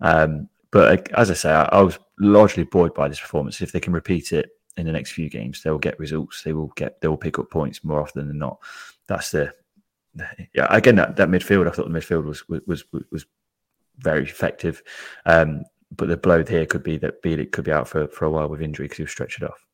[0.00, 3.60] Um, but as I say, I, I was largely buoyed by this performance.
[3.60, 6.42] If they can repeat it in the next few games, they will get results.
[6.42, 8.58] They will get, they will pick up points more often than not.
[9.06, 9.52] That's the
[10.54, 13.26] yeah, again, that, that midfield, I thought the midfield was was was, was
[13.98, 14.82] very effective.
[15.26, 18.30] Um, but the blow here could be that Bielik could be out for, for a
[18.30, 19.66] while with injury because he was stretched off.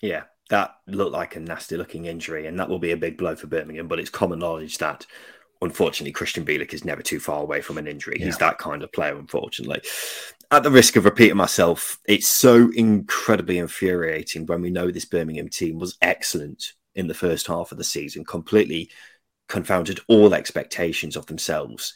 [0.00, 3.36] Yeah, that looked like a nasty looking injury, and that will be a big blow
[3.36, 3.88] for Birmingham.
[3.88, 5.06] But it's common knowledge that
[5.60, 8.16] unfortunately Krystian Bielik is never too far away from an injury.
[8.18, 8.26] Yeah.
[8.26, 9.80] He's that kind of player, unfortunately.
[10.50, 15.48] At the risk of repeating myself, it's so incredibly infuriating when we know this Birmingham
[15.48, 18.90] team was excellent in the first half of the season, completely
[19.48, 21.94] confounded all expectations of themselves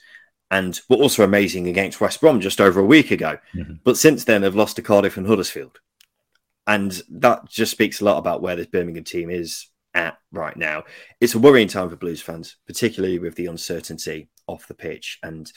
[0.50, 3.38] and were also amazing against West Brom just over a week ago.
[3.54, 3.74] Mm-hmm.
[3.84, 5.80] But since then, they've lost to Cardiff and Huddersfield.
[6.66, 10.84] And that just speaks a lot about where this Birmingham team is at right now.
[11.20, 15.18] It's a worrying time for Blues fans, particularly with the uncertainty off the pitch.
[15.22, 15.50] And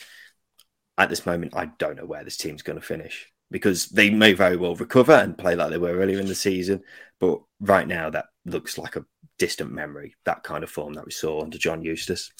[0.97, 4.34] at this moment, I don't know where this team's going to finish because they may
[4.34, 6.82] very well recover and play like they were earlier in the season.
[7.19, 9.06] But right now, that looks like a
[9.41, 12.32] distant memory, that kind of form that we saw under John Eustace.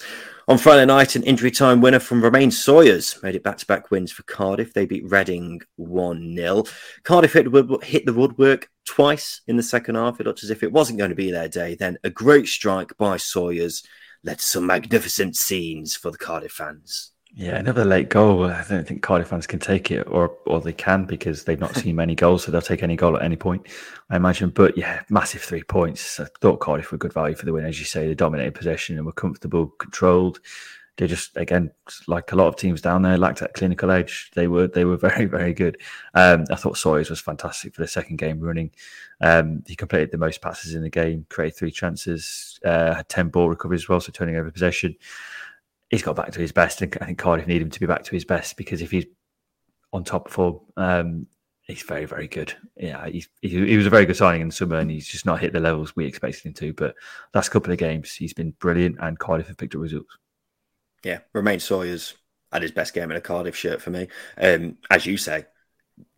[0.48, 3.90] On Friday night, an injury time winner from Romain Sawyers made it back to back
[3.90, 4.72] wins for Cardiff.
[4.72, 6.64] They beat Reading 1 0.
[7.04, 7.48] Cardiff hit,
[7.84, 10.20] hit the woodwork twice in the second half.
[10.20, 11.74] It looked as if it wasn't going to be their day.
[11.74, 13.82] Then a great strike by Sawyers
[14.24, 17.14] led to some magnificent scenes for the Cardiff fans.
[17.34, 18.44] Yeah, another late goal.
[18.44, 21.76] I don't think Cardiff fans can take it, or or they can because they've not
[21.76, 23.68] seen many goals, so they'll take any goal at any point,
[24.10, 24.50] I imagine.
[24.50, 26.20] But yeah, massive three points.
[26.20, 28.06] I thought Cardiff were good value for the win, as you say.
[28.06, 30.42] They dominated possession and were comfortable, controlled.
[30.98, 31.72] They just again,
[32.06, 34.30] like a lot of teams down there, lacked that clinical edge.
[34.36, 35.78] They were they were very very good.
[36.14, 38.72] Um, I thought Sawyers was fantastic for the second game running.
[39.22, 43.30] Um, he completed the most passes in the game, created three chances, uh, had ten
[43.30, 44.98] ball recoveries as well, so turning over possession
[45.92, 46.82] he's got back to his best.
[46.82, 49.06] And I think Cardiff need him to be back to his best because if he's
[49.94, 50.60] on top form.
[50.78, 51.28] Um,
[51.64, 52.54] he's very, very good.
[52.76, 55.40] Yeah, he, he was a very good signing in the summer, and he's just not
[55.40, 56.74] hit the levels we expected him to.
[56.74, 56.96] But
[57.34, 60.18] last couple of games, he's been brilliant, and Cardiff have picked up results.
[61.04, 62.16] Yeah, Romain Sawyer's
[62.52, 64.08] had his best game in a Cardiff shirt for me.
[64.38, 65.46] Um, as you say,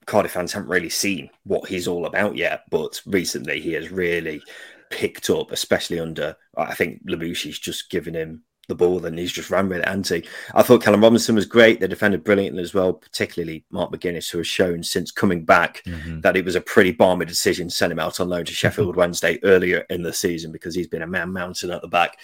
[0.06, 4.42] Cardiff fans haven't really seen what he's all about yet, but recently he has really
[4.90, 6.36] picked up, especially under.
[6.58, 10.24] I think Lamouchi's just given him the ball and he's just ran with it, anti.
[10.54, 11.80] I thought Callum Robinson was great.
[11.80, 16.22] They defended brilliantly as well, particularly Mark McGuinness, who has shown since coming back mm-hmm.
[16.22, 18.96] that it was a pretty balmy decision to send him out on loan to Sheffield
[18.96, 22.18] Wednesday earlier in the season because he's been a man mountain at the back.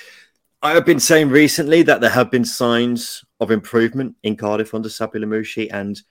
[0.61, 4.89] I have been saying recently that there have been signs of improvement in Cardiff under
[4.89, 6.01] Sabri Lamouchi, and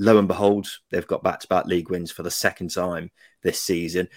[0.00, 3.10] lo and behold, they've got back to back league wins for the second time
[3.42, 4.08] this season.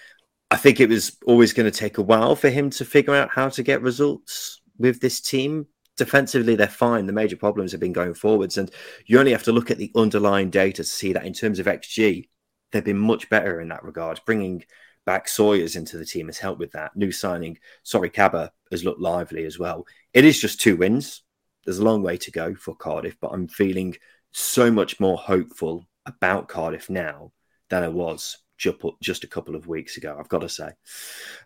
[0.49, 3.29] I think it was always going to take a while for him to figure out
[3.29, 5.67] how to get results with this team.
[5.95, 7.07] Defensively, they're fine.
[7.07, 8.71] The major problems have been going forwards, and
[9.05, 11.65] you only have to look at the underlying data to see that in terms of
[11.65, 12.29] XG,
[12.71, 14.19] they've been much better in that regard.
[14.25, 14.63] Bringing
[15.05, 16.95] back Sawyers into the team has helped with that.
[16.95, 19.85] New signing, Sory, Kaba has looked lively as well.
[20.13, 21.23] It is just two wins.
[21.65, 23.95] There's a long way to go for Cardiff, but I'm feeling
[24.31, 27.31] so much more hopeful about Cardiff now
[27.69, 30.71] than I was just a couple of weeks ago, I've got to say.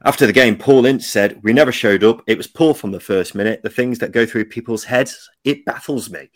[0.04, 2.21] After the game, Paul Ince said, We never showed up.
[2.28, 3.62] It was poor from the first minute.
[3.63, 6.30] The things that go through people's heads, it baffles me.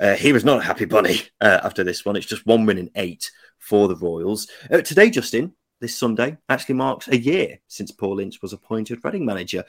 [0.00, 2.16] Uh, he was not a happy bunny uh, after this one.
[2.16, 4.48] It's just one win in eight for the Royals.
[4.70, 9.24] Uh, today, Justin, this Sunday, actually marks a year since Paul Ince was appointed Reading
[9.24, 9.64] manager.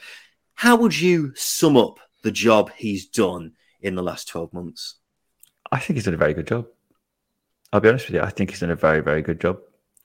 [0.54, 4.96] How would you sum up the job he's done in the last 12 months?
[5.70, 6.66] I think he's done a very good job.
[7.72, 8.22] I'll be honest with you.
[8.22, 9.58] I think he's done a very, very good job.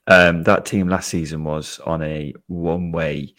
[0.06, 3.34] Um, that team last season was on a one way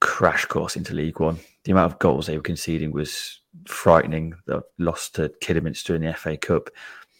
[0.00, 1.38] crash course into League One.
[1.64, 4.34] The amount of goals they were conceding was frightening.
[4.46, 6.70] They lost to Kidderminster in the FA Cup.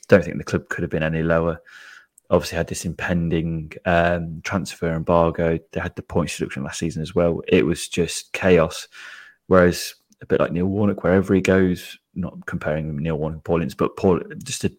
[0.09, 1.61] Don't think the club could have been any lower.
[2.31, 5.59] Obviously, had this impending um, transfer embargo.
[5.73, 7.42] They had the points deduction last season as well.
[7.47, 8.88] It was just chaos.
[9.47, 13.75] Whereas a bit like Neil Warnock, wherever he goes, not comparing Neil Warnock Paul Ince,
[13.75, 14.73] but Paul, just to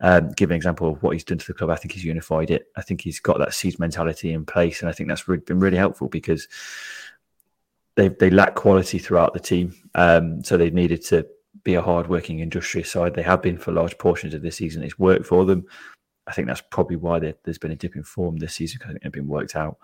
[0.00, 2.50] um, give an example of what he's done to the club, I think he's unified
[2.50, 2.66] it.
[2.76, 5.60] I think he's got that siege mentality in place, and I think that's really, been
[5.60, 6.48] really helpful because
[7.94, 11.26] they they lack quality throughout the team, um, so they've needed to
[11.62, 13.14] be a hard-working, industrious side.
[13.14, 14.82] They have been for large portions of this season.
[14.82, 15.66] It's worked for them.
[16.26, 18.92] I think that's probably why there's been a dip in form this season because I
[18.92, 19.78] think they've been worked out.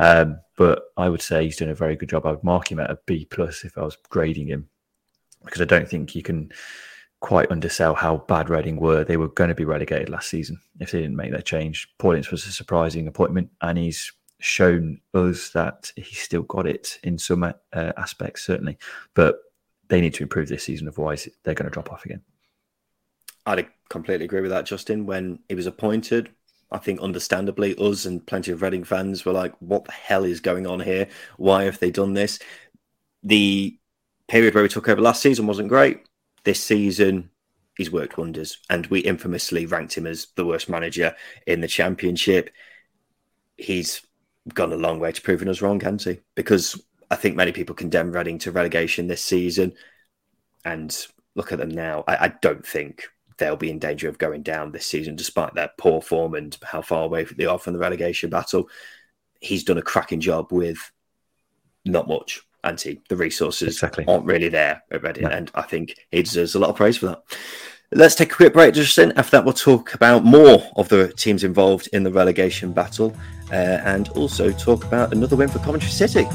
[0.00, 2.24] Um, but I would say he's doing a very good job.
[2.24, 4.68] I would mark him at a B plus if I was grading him
[5.44, 6.50] because I don't think you can
[7.20, 9.04] quite undersell how bad Reading were.
[9.04, 11.86] They were going to be relegated last season if they didn't make that change.
[11.98, 17.18] Paul was a surprising appointment, and he's shown us that he's still got it in
[17.18, 17.52] some uh,
[17.98, 18.78] aspects, certainly.
[19.12, 19.36] But
[19.88, 22.22] they need to improve this season, otherwise they're going to drop off again.
[23.44, 25.04] I'd completely agree with that, Justin.
[25.04, 26.30] When he was appointed,
[26.72, 30.40] I think understandably, us and plenty of Reading fans were like, "What the hell is
[30.40, 31.08] going on here?
[31.36, 32.38] Why have they done this?"
[33.22, 33.76] The
[34.28, 36.00] period where we took over last season wasn't great.
[36.44, 37.30] This season,
[37.76, 41.14] he's worked wonders, and we infamously ranked him as the worst manager
[41.46, 42.50] in the championship.
[43.56, 44.02] He's
[44.54, 46.22] gone a long way to proving us wrong, hasn't he?
[46.34, 46.80] Because
[47.10, 49.74] I think many people condemn Reading to relegation this season,
[50.64, 50.96] and
[51.34, 52.04] look at them now.
[52.06, 53.04] I, I don't think
[53.40, 56.80] they'll be in danger of going down this season, despite their poor form and how
[56.80, 58.68] far away they are from the relegation battle.
[59.40, 60.78] He's done a cracking job with
[61.84, 63.00] not much anti.
[63.08, 64.04] The resources exactly.
[64.06, 65.30] aren't really there at Reading, no.
[65.30, 67.22] and I think he deserves a lot of praise for that.
[67.92, 69.12] Let's take a quick break, Justin.
[69.16, 73.16] After that, we'll talk about more of the teams involved in the relegation battle
[73.50, 76.28] uh, and also talk about another win for Coventry City.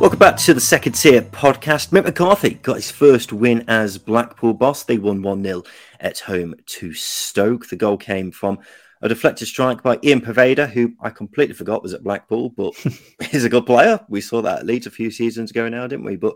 [0.00, 1.90] Welcome back to the second tier podcast.
[1.90, 4.82] Mick McCarthy got his first win as Blackpool boss.
[4.82, 5.62] They won 1 0
[6.00, 7.68] at home to Stoke.
[7.68, 8.60] The goal came from
[9.02, 12.72] a deflected strike by Ian Poveda, who I completely forgot was at Blackpool, but
[13.30, 14.00] he's a good player.
[14.08, 16.16] We saw that at Leeds a few seasons ago now, didn't we?
[16.16, 16.32] But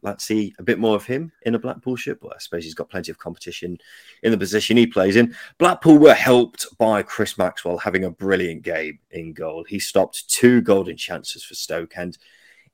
[0.00, 2.20] let's see a bit more of him in a Blackpool ship.
[2.22, 3.76] But I suppose he's got plenty of competition
[4.22, 5.36] in the position he plays in.
[5.58, 9.62] Blackpool were helped by Chris Maxwell having a brilliant game in goal.
[9.68, 12.16] He stopped two golden chances for Stoke and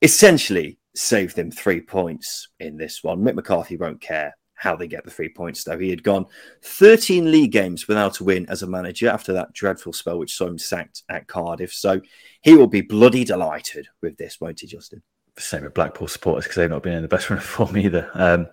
[0.01, 3.21] essentially saved them three points in this one.
[3.21, 5.79] Mick McCarthy won't care how they get the three points, though.
[5.79, 6.27] He had gone
[6.63, 10.45] 13 league games without a win as a manager after that dreadful spell which saw
[10.45, 11.73] him sacked at Cardiff.
[11.73, 11.99] So
[12.41, 15.01] he will be bloody delighted with this, won't he, Justin?
[15.39, 18.11] Same with Blackpool supporters because they've not been in the best run of form either.
[18.13, 18.47] Um,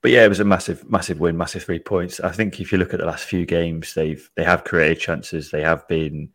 [0.00, 2.20] but yeah, it was a massive, massive win, massive three points.
[2.20, 5.50] I think if you look at the last few games, they've they have created chances.
[5.50, 6.28] They have been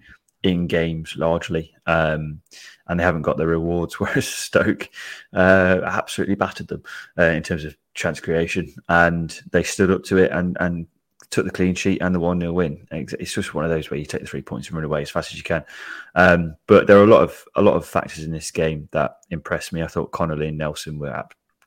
[0.43, 2.41] in games largely, um,
[2.88, 3.93] and they haven't got the rewards.
[3.99, 4.89] Whereas Stoke
[5.34, 6.84] uh, absolutely battered them
[7.17, 10.88] uh, in terms of chance creation, and they stood up to it and and
[11.34, 12.88] took the clean sheet and the one 0 win.
[12.91, 15.10] It's just one of those where you take the three points and run away as
[15.10, 15.65] fast as you can.
[16.13, 19.17] Um, but there are a lot of a lot of factors in this game that
[19.32, 19.82] impressed me.
[19.82, 21.10] I thought Connolly and Nelson were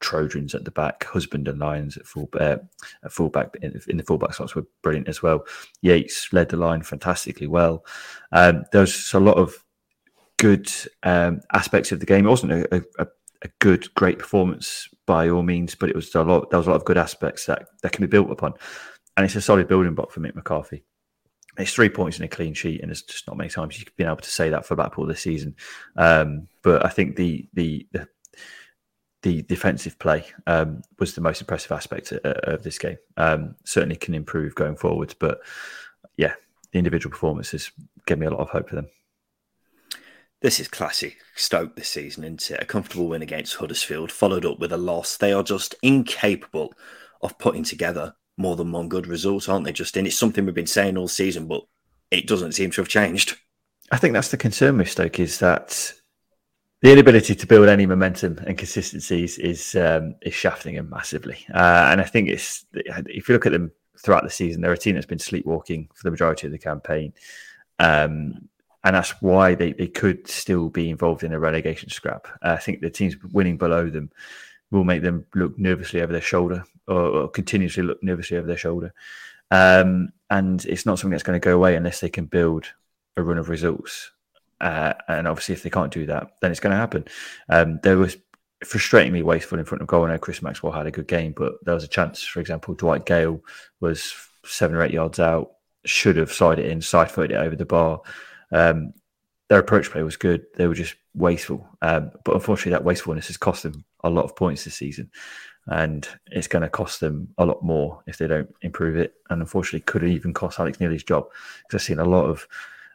[0.00, 2.58] Trojans at the back, Husband and Lions at full uh,
[3.04, 5.44] at fullback in, in, the fullback slots were brilliant as well.
[5.82, 7.84] Yates led the line fantastically well.
[8.32, 9.54] Um, there was a lot of
[10.38, 10.70] good
[11.02, 12.26] um, aspects of the game.
[12.26, 13.06] It wasn't a, a,
[13.42, 16.50] a, good, great performance by all means, but it was a lot.
[16.50, 18.54] There was a lot of good aspects that that can be built upon,
[19.16, 20.84] and it's a solid building block for Mick McCarthy.
[21.58, 24.08] It's three points in a clean sheet, and it's just not many times you've been
[24.08, 25.56] able to say that for Blackpool this season.
[25.96, 28.08] Um, but I think the, the the
[29.26, 32.96] the defensive play um, was the most impressive aspect of, of this game.
[33.16, 35.40] Um, certainly can improve going forwards, but
[36.16, 36.34] yeah,
[36.70, 37.72] the individual performances
[38.06, 38.86] give me a lot of hope for them.
[40.42, 42.62] This is classic Stoke this season, isn't it?
[42.62, 45.16] A comfortable win against Huddersfield, followed up with a loss.
[45.16, 46.72] They are just incapable
[47.20, 50.06] of putting together more than one good result, aren't they, Justin?
[50.06, 51.62] It's something we've been saying all season, but
[52.12, 53.38] it doesn't seem to have changed.
[53.90, 55.94] I think that's the concern with Stoke is that
[56.82, 61.38] the inability to build any momentum and consistencies is um, is shafting him massively.
[61.52, 64.78] Uh, and I think it's if you look at them throughout the season, they're a
[64.78, 67.12] team that's been sleepwalking for the majority of the campaign.
[67.78, 68.48] Um,
[68.84, 72.28] and that's why they, they could still be involved in a relegation scrap.
[72.42, 74.12] Uh, I think the teams winning below them
[74.70, 78.56] will make them look nervously over their shoulder or, or continuously look nervously over their
[78.56, 78.94] shoulder.
[79.50, 82.66] Um, and it's not something that's going to go away unless they can build
[83.16, 84.12] a run of results.
[84.60, 87.04] Uh, and obviously, if they can't do that, then it's going to happen.
[87.48, 88.16] Um, there was
[88.64, 90.04] frustratingly wasteful in front of goal.
[90.04, 92.74] I know Chris Maxwell had a good game, but there was a chance, for example,
[92.74, 93.40] Dwight Gayle
[93.80, 94.14] was
[94.44, 95.52] seven or eight yards out,
[95.84, 98.00] should have sided it in, side footed it over the bar.
[98.52, 98.94] Um,
[99.48, 100.46] their approach play was good.
[100.56, 101.68] They were just wasteful.
[101.82, 105.10] Um, but unfortunately, that wastefulness has cost them a lot of points this season.
[105.68, 109.14] And it's going to cost them a lot more if they don't improve it.
[109.30, 111.26] And unfortunately, could even cost Alex Neil's job
[111.62, 112.46] because I've seen a lot of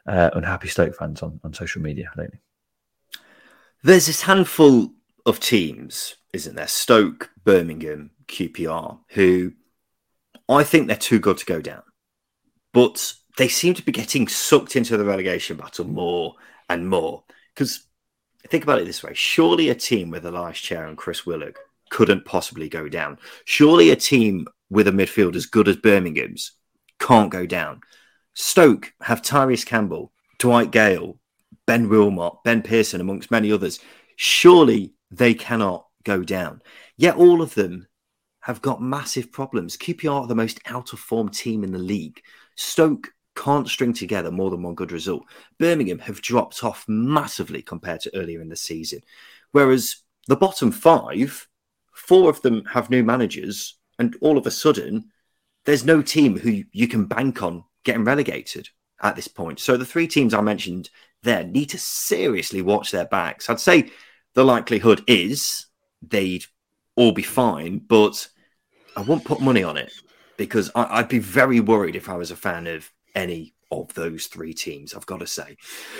[0.06, 2.38] uh, unhappy Stoke fans on, on social media lately.
[3.82, 4.92] There's this handful
[5.26, 6.68] of teams, isn't there?
[6.68, 9.52] Stoke, Birmingham, QPR, who
[10.48, 11.82] I think they're too good to go down.
[12.72, 16.34] But they seem to be getting sucked into the relegation battle more
[16.68, 17.24] and more.
[17.54, 17.86] Because
[18.48, 21.58] think about it this way surely a team with Ilias Chair and Chris Willock
[21.90, 23.18] couldn't possibly go down.
[23.44, 26.52] Surely a team with a midfield as good as Birmingham's
[26.98, 27.80] can't go down.
[28.34, 31.18] Stoke have Tyrese Campbell, Dwight Gayle,
[31.66, 33.78] Ben Wilmot, Ben Pearson, amongst many others.
[34.16, 36.62] Surely they cannot go down.
[36.96, 37.86] Yet all of them
[38.40, 39.76] have got massive problems.
[39.76, 42.22] QPR are the most out of form team in the league.
[42.56, 45.24] Stoke can't string together more than one good result.
[45.58, 49.00] Birmingham have dropped off massively compared to earlier in the season.
[49.52, 49.96] Whereas
[50.28, 51.48] the bottom five,
[51.92, 55.10] four of them have new managers, and all of a sudden,
[55.64, 58.68] there's no team who you can bank on getting relegated
[59.02, 59.60] at this point.
[59.60, 60.90] So the three teams I mentioned
[61.22, 63.48] there need to seriously watch their backs.
[63.48, 63.90] I'd say
[64.34, 65.66] the likelihood is
[66.00, 66.44] they'd
[66.96, 68.28] all be fine, but
[68.96, 69.92] I won't put money on it
[70.36, 74.26] because I, would be very worried if I was a fan of any of those
[74.26, 75.56] three teams, I've got to say.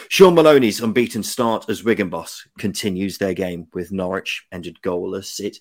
[0.08, 5.40] Shaun Maloney's unbeaten start as Wigan boss continues their game with Norwich, ended goalless.
[5.40, 5.58] It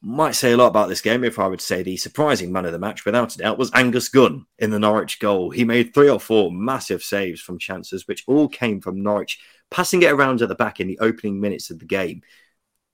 [0.00, 2.72] might say a lot about this game if I would say the surprising man of
[2.72, 5.50] the match, without a doubt, was Angus Gunn in the Norwich goal.
[5.50, 10.02] He made three or four massive saves from chances, which all came from Norwich passing
[10.02, 12.22] it around at the back in the opening minutes of the game.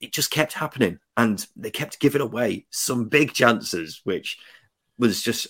[0.01, 4.39] It just kept happening, and they kept giving away some big chances, which
[4.99, 5.49] was just.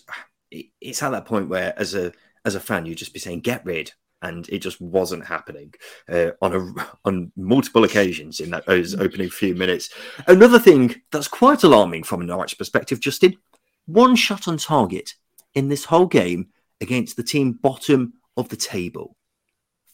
[0.50, 2.12] It's at that point where, as a
[2.44, 3.92] as a fan, you'd just be saying, "Get rid,"
[4.24, 5.72] and it just wasn't happening
[6.08, 9.90] uh, on a on multiple occasions in those opening few minutes.
[10.26, 13.36] Another thing that's quite alarming from a Norwich perspective, Justin,
[13.86, 15.14] one shot on target
[15.54, 16.48] in this whole game
[16.80, 19.16] against the team bottom of the table.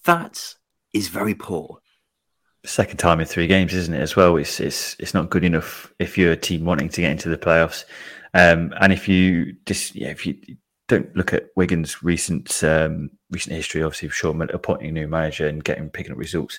[0.04, 0.54] That
[0.94, 1.78] is very poor.
[2.64, 4.00] Second time in three games, isn't it?
[4.00, 7.10] As well, it's it's it's not good enough if you're a team wanting to get
[7.10, 7.84] into the playoffs,
[8.34, 10.36] um, and if you just yeah, if you
[10.90, 15.46] don't look at Wigan's recent um, recent history, obviously, for sure, appointing a new manager
[15.46, 16.58] and getting picking up results.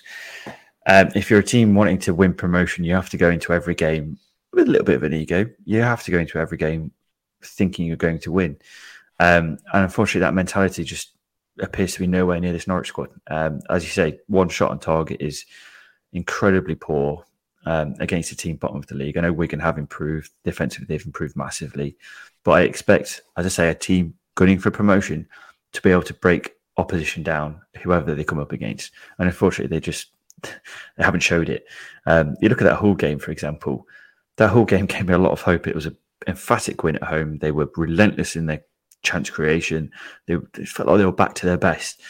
[0.86, 3.74] Um, if you're a team wanting to win promotion, you have to go into every
[3.74, 4.18] game
[4.52, 5.48] with a little bit of an ego.
[5.64, 6.92] You have to go into every game
[7.44, 8.56] thinking you're going to win.
[9.20, 11.12] Um, and unfortunately, that mentality just
[11.60, 13.10] appears to be nowhere near this Norwich squad.
[13.28, 15.44] Um, as you say, one shot on target is
[16.12, 17.24] incredibly poor.
[17.66, 19.16] um, against the team bottom of the league.
[19.16, 21.96] I know Wigan have improved defensively; they've improved massively,
[22.44, 25.28] but I expect, as I say, a team gunning for promotion
[25.72, 28.92] to be able to break opposition down, whoever they come up against.
[29.18, 30.10] And unfortunately, they just
[30.42, 31.66] they haven't showed it.
[32.06, 33.86] Um, you look at that whole game, for example.
[34.36, 35.66] That whole game gave me a lot of hope.
[35.66, 37.38] It was an emphatic win at home.
[37.38, 38.64] They were relentless in their
[39.02, 39.90] chance creation.
[40.26, 42.00] They, they felt like they were back to their best.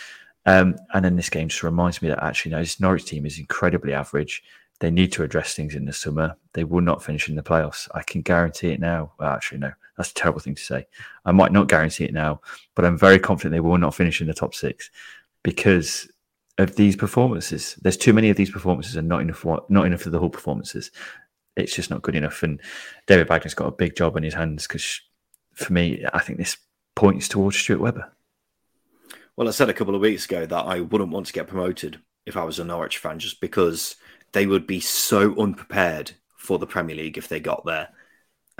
[0.44, 3.38] Um, and then this game just reminds me that actually, no, this Norwich team is
[3.38, 4.42] incredibly average.
[4.80, 6.36] They need to address things in the summer.
[6.54, 7.88] They will not finish in the playoffs.
[7.94, 9.12] I can guarantee it now.
[9.18, 10.86] Well, actually, no, that's a terrible thing to say.
[11.24, 12.40] I might not guarantee it now,
[12.74, 14.90] but I'm very confident they will not finish in the top six
[15.44, 16.10] because
[16.58, 17.78] of these performances.
[17.82, 20.90] There's too many of these performances and not enough not enough of the whole performances.
[21.56, 22.42] It's just not good enough.
[22.42, 22.60] And
[23.06, 25.00] David Wagner's got a big job on his hands because
[25.54, 26.56] for me, I think this
[26.96, 28.12] points towards Stuart Webber.
[29.36, 32.00] Well, I said a couple of weeks ago that I wouldn't want to get promoted
[32.26, 33.96] if I was a Norwich fan, just because
[34.32, 37.88] they would be so unprepared for the Premier League if they got there.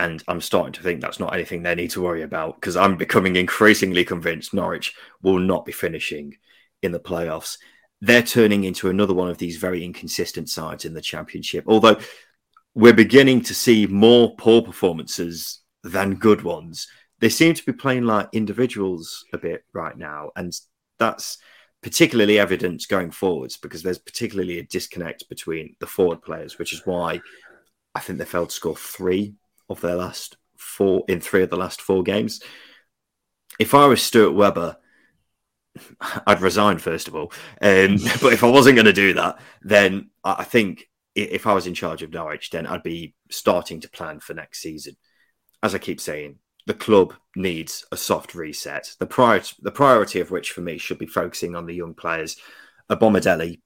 [0.03, 2.97] And I'm starting to think that's not anything they need to worry about because I'm
[2.97, 6.37] becoming increasingly convinced Norwich will not be finishing
[6.83, 7.57] in the playoffs
[8.03, 11.65] they're turning into another one of these very inconsistent sides in the championship.
[11.69, 12.01] Although
[12.75, 16.89] we're beginning to see more poor performances than good ones.
[17.21, 20.53] They seem to be playing like individuals a bit right now, and
[20.99, 21.39] that's
[21.83, 26.83] particularly evident going forwards because there's particularly a disconnect between the forward players, which is
[26.85, 27.21] why
[27.95, 29.35] I think they failed to score three
[29.73, 32.41] of their last four in three of the last four games.
[33.59, 34.77] If I was Stuart Webber,
[36.27, 37.33] I'd resign first of all.
[37.61, 41.67] Um, but if I wasn't going to do that, then I think if I was
[41.67, 44.97] in charge of Norwich, then I'd be starting to plan for next season.
[45.63, 48.95] As I keep saying, the club needs a soft reset.
[48.99, 52.37] The priority, the priority of which for me should be focusing on the young players,
[52.91, 53.61] Omobamidele,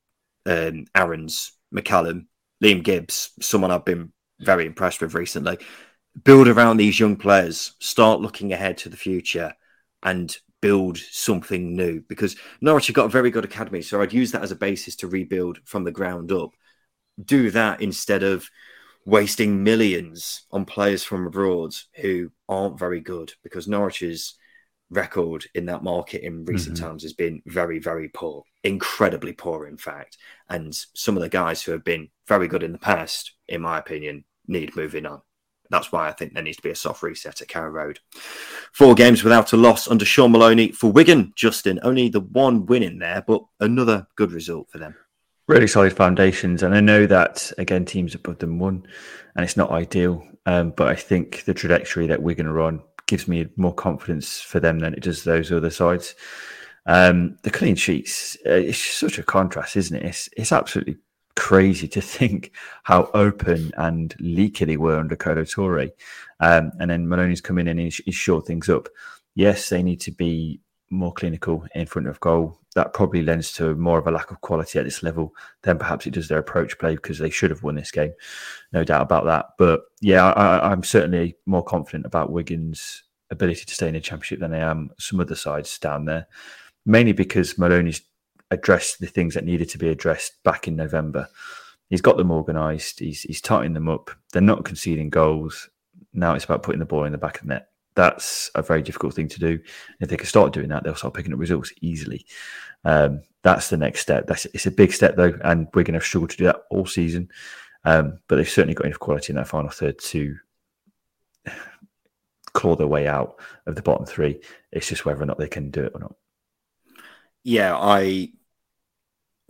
[0.47, 2.27] um, Aarons, McCallum,
[2.63, 5.59] Liam Gibbs, someone I've been very impressed with recently.
[6.25, 7.75] Build around these young players.
[7.79, 9.55] Start looking ahead to the future,
[10.03, 13.83] and build something new because Norwich have got a very good academy.
[13.83, 16.51] So I'd use that as a basis to rebuild from the ground up.
[17.23, 18.49] Do that instead of
[19.05, 24.35] wasting millions on players from abroad who aren't very good because Norwich's
[24.91, 26.87] record in that market in recent mm-hmm.
[26.87, 30.19] times has been very, very poor, incredibly poor, in fact.
[30.49, 33.79] And some of the guys who have been very good in the past, in my
[33.79, 35.23] opinion, need moving on.
[35.71, 38.01] That's why I think there needs to be a soft reset at Carrow Road.
[38.73, 41.81] Four games without a loss under Shaun Maloney for Wigan, Justin.
[41.83, 44.95] Only the one win in there, but another good result for them.
[45.49, 46.62] Really solid foundations.
[46.62, 48.87] And I know that, again, teams above them won,
[49.35, 50.27] and it's not ideal.
[50.47, 54.61] Um, but I think the trajectory that Wigan are on gives me more confidence for
[54.61, 56.14] them than it does those other sides.
[56.87, 60.05] Um, the clean sheets, uh, it's such a contrast, isn't it?
[60.05, 60.99] It's, it's absolutely
[61.37, 65.93] crazy to think how open and leaky they were under Kolo Touré.
[66.41, 68.89] Um, and then Maloney's come in and he's, he's short things up.
[69.34, 70.61] Yes, they need to be
[70.91, 72.59] more clinical in front of goal.
[72.74, 76.07] That probably lends to more of a lack of quality at this level than perhaps
[76.07, 78.12] it does their approach play because they should have won this game,
[78.72, 79.47] no doubt about that.
[79.59, 84.41] But yeah, I, I'm certainly more confident about Wigan's ability to stay in the championship
[84.41, 86.26] than I am some other sides down there,
[86.84, 88.03] mainly because Maloney's
[88.51, 91.29] addressed the things that needed to be addressed back in November.
[91.89, 93.01] He's got them organised.
[93.01, 94.11] He's he's tightening them up.
[94.33, 95.69] They're not conceding goals.
[96.13, 97.69] Now it's about putting the ball in the back of the net.
[97.95, 99.59] That's a very difficult thing to do.
[100.01, 102.27] If they can start doing that, they'll start picking up results easily.
[102.85, 104.27] Um, that's the next step.
[104.27, 106.87] That's it's a big step though, and we're going to struggle to do that all
[106.87, 107.31] season.
[107.85, 110.37] Um, but they've certainly got enough quality in that final third to
[112.53, 114.41] claw their way out of the bottom three.
[114.73, 116.17] It's just whether or not they can do it or not.
[117.47, 118.31] Yeah, I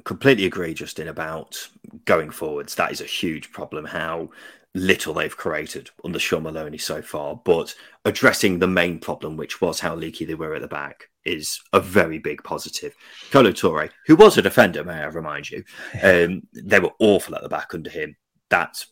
[0.04, 1.56] completely agree, Justin, about
[2.04, 2.74] going forwards.
[2.74, 4.28] That is a huge problem, how
[4.74, 7.40] little they've created under Shaun Maloney so far.
[7.42, 7.74] But
[8.04, 11.80] addressing the main problem, which was how leaky they were at the back, is a
[11.80, 12.94] very big positive.
[13.30, 15.64] Kolo Touré, who was a defender, may I remind you,
[16.02, 18.14] um, they were awful at the back under him.
[18.50, 18.84] That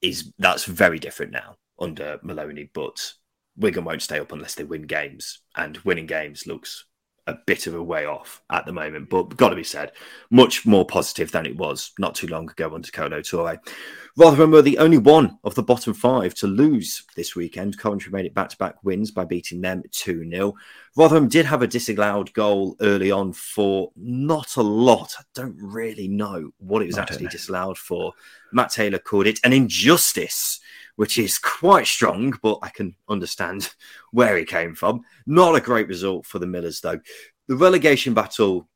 [0.00, 3.12] is that's very different now under Maloney, but
[3.58, 6.86] Wigan won't stay up unless they win games, and winning games looks
[7.26, 9.92] a bit of a way off at the moment, but got to be said,
[10.30, 13.58] much more positive than it was not too long ago under Kolo Touré.
[14.16, 17.78] Rotherham were the only one of the bottom five to lose this weekend.
[17.78, 20.54] Coventry made it back to back wins by beating them 2 0.
[20.96, 25.14] Rotherham did have a disallowed goal early on for not a lot.
[25.18, 28.12] I don't really know what it was actually disallowed for.
[28.52, 30.60] Matt Taylor called it an injustice
[30.96, 33.72] which is quite strong, but I can understand
[34.10, 35.02] where he came from.
[35.26, 37.00] Not a great result for the Millers, though.
[37.48, 38.68] The relegation battle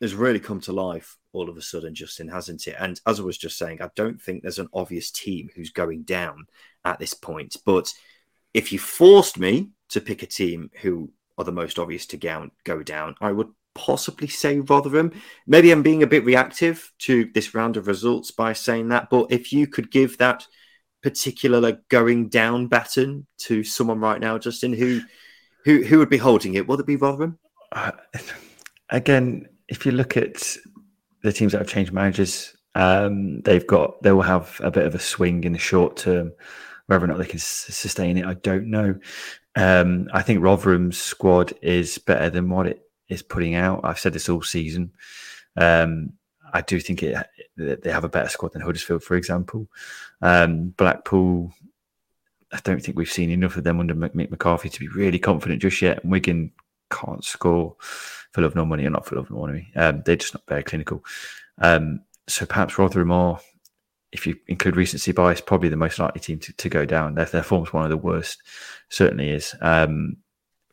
[0.00, 2.76] has really come to life all of a sudden, Justin, hasn't it?
[2.78, 6.02] And as I was just saying, I don't think there's an obvious team who's going
[6.02, 6.46] down
[6.84, 7.56] at this point.
[7.64, 7.92] But
[8.52, 12.82] if you forced me to pick a team who are the most obvious to go
[12.82, 15.12] down, I would possibly say Rotherham.
[15.46, 19.30] Maybe I'm being a bit reactive to this round of results by saying that, but
[19.30, 20.46] if you could give that
[21.04, 25.02] particular like going down baton to someone right now, Justin, who
[25.64, 26.66] who who would be holding it?
[26.66, 27.38] Would it be Rotherham?
[27.70, 27.92] Uh,
[28.88, 30.56] again, if you look at
[31.22, 34.94] the teams that have changed managers, um, they've got they will have a bit of
[34.94, 36.32] a swing in the short term.
[36.86, 38.98] Whether or not they can sustain it, I don't know.
[39.56, 43.80] Um, I think Rotherham's squad is better than what it is putting out.
[43.84, 44.92] I've said this all season.
[45.56, 46.14] Um,
[46.54, 47.16] I do think it,
[47.56, 49.68] they have a better squad than Huddersfield, for example.
[50.22, 51.52] Um, Blackpool,
[52.52, 55.60] I don't think we've seen enough of them under Mick McCarthy to be really confident
[55.60, 56.02] just yet.
[56.02, 56.52] And Wigan
[56.90, 59.72] can't score for love nor money, or not for love nor money.
[59.74, 61.04] Um, they're just not very clinical.
[61.58, 63.40] Um, so perhaps Rotherham are,
[64.12, 67.16] if you include recency bias, probably the most likely team to, to go down.
[67.16, 68.40] Their, their form's one of the worst,
[68.90, 69.56] certainly is.
[69.60, 70.18] Um,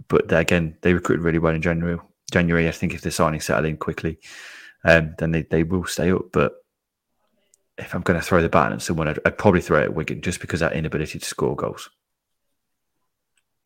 [0.07, 1.97] but again, they recruited really well in January.
[2.31, 4.19] January, I think if the signing settle in quickly,
[4.83, 6.31] um, then they, they will stay up.
[6.31, 6.53] But
[7.77, 9.93] if I'm going to throw the baton at someone, I'd, I'd, probably throw it at
[9.93, 11.89] Wigan just because that inability to score goals.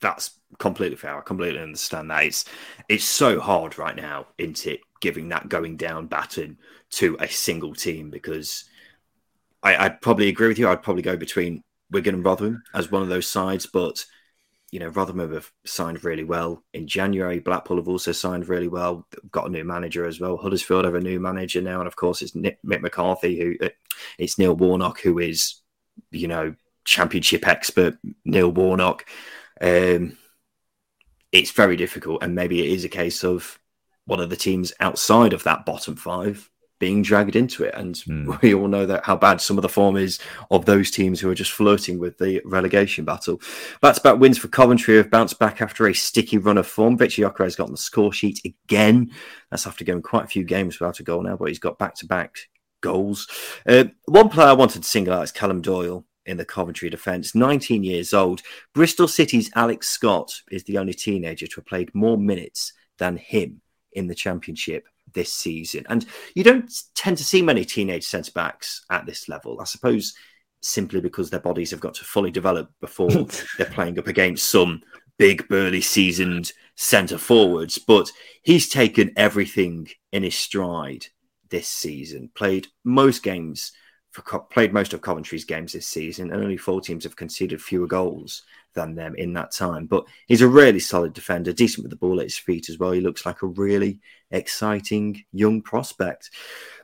[0.01, 1.17] That's completely fair.
[1.17, 2.23] I completely understand that.
[2.23, 2.45] It's
[2.89, 6.57] it's so hard right now, isn't it, giving that going down baton
[6.91, 8.65] to a single team because
[9.63, 10.67] I, I'd probably agree with you.
[10.67, 14.05] I'd probably go between Wigan and Rotherham as one of those sides, but
[14.75, 17.39] you know, Rotherham have signed really well in January.
[17.39, 19.07] Blackpool have also signed really well.
[19.31, 20.35] Got a new manager as well.
[20.35, 23.69] Huddersfield have a new manager now, and of course, it's Nick, Mick McCarthy who uh,
[24.19, 25.61] it's Neil Warnock who is,
[26.11, 29.05] you know, championship expert Neil Warnock.
[29.61, 30.17] Um,
[31.31, 33.57] it's very difficult, and maybe it is a case of
[34.03, 36.49] one of the teams outside of that bottom five
[36.79, 37.73] being dragged into it.
[37.75, 38.41] And mm.
[38.41, 40.19] we all know that how bad some of the form is
[40.51, 43.39] of those teams who are just flirting with the relegation battle.
[43.81, 46.97] That's about wins for Coventry have bounced back after a sticky run of form.
[46.97, 49.11] Victor Gyökeres got on the score sheet again.
[49.51, 51.95] That's after going quite a few games without a goal now, but he's got back
[51.95, 52.35] to back
[52.81, 53.27] goals.
[53.67, 57.35] Uh, one player I wanted to single out is Callum Doyle in the Coventry defence.
[57.35, 58.41] 19 years old.
[58.73, 63.61] Bristol City's Alex Scott is the only teenager to have played more minutes than him
[63.91, 65.85] in the Championship this season.
[65.89, 66.05] And
[66.35, 69.59] you don't tend to see many teenage centre backs at this level.
[69.59, 70.13] I suppose
[70.61, 73.09] simply because their bodies have got to fully develop before
[73.57, 74.81] they're playing up against some
[75.17, 77.77] big, burly, seasoned centre forwards.
[77.79, 78.11] But
[78.43, 81.07] he's taken everything in his stride
[81.49, 83.71] this season, played most games.
[84.11, 87.85] For, played most of Coventry's games this season, and only four teams have conceded fewer
[87.85, 88.43] goals
[88.75, 89.87] than them in that time.
[89.87, 92.91] But he's a really solid defender, decent with the ball at his feet as well.
[92.91, 93.99] He looks like a really
[94.31, 96.29] exciting young prospect.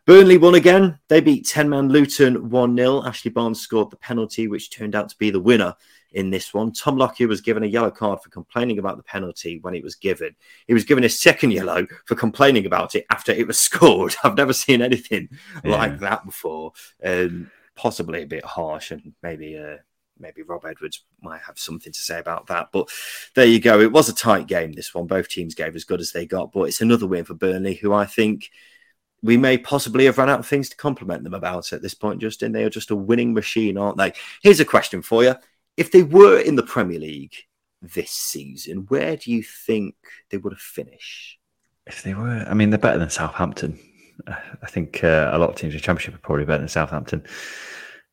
[0.05, 0.97] Burnley won again.
[1.09, 3.05] They beat 10 man Luton 1 0.
[3.05, 5.75] Ashley Barnes scored the penalty, which turned out to be the winner
[6.13, 6.71] in this one.
[6.71, 9.95] Tom Lockyer was given a yellow card for complaining about the penalty when it was
[9.95, 10.35] given.
[10.67, 14.15] He was given a second yellow for complaining about it after it was scored.
[14.23, 15.29] I've never seen anything
[15.63, 15.71] yeah.
[15.71, 16.73] like that before.
[17.03, 19.77] Um, possibly a bit harsh and maybe uh,
[20.21, 22.69] maybe Rob Edwards might have something to say about that.
[22.71, 22.89] But
[23.35, 23.79] there you go.
[23.79, 25.07] It was a tight game, this one.
[25.07, 27.93] Both teams gave as good as they got, but it's another win for Burnley, who
[27.93, 28.49] I think
[29.23, 32.21] we may possibly have run out of things to compliment them about at this point,
[32.21, 32.51] Justin.
[32.51, 34.13] They are just a winning machine, aren't they?
[34.41, 35.35] Here's a question for you.
[35.77, 37.35] If they were in the Premier League
[37.81, 39.95] this season, where do you think
[40.29, 41.39] they would have finished?
[41.87, 43.79] If they were, I mean, they're better than Southampton.
[44.27, 47.23] I think uh, a lot of teams in the Championship are probably better than Southampton.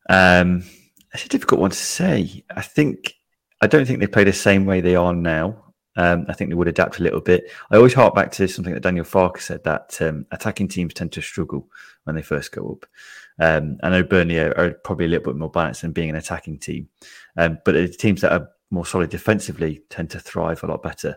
[0.09, 0.65] Um,
[1.13, 2.45] it's a difficult one to say.
[2.51, 3.15] I think
[3.61, 5.65] I don't think they play the same way they are now.
[5.97, 7.51] Um, I think they would adapt a little bit.
[7.71, 11.11] I always hark back to something that Daniel Farke said that um, attacking teams tend
[11.13, 11.69] to struggle
[12.05, 12.87] when they first go up.
[13.41, 16.17] Um, I know Burnley are, are, probably a little bit more balanced than being an
[16.17, 16.89] attacking team,
[17.37, 21.17] um, but the teams that are more solid defensively tend to thrive a lot better.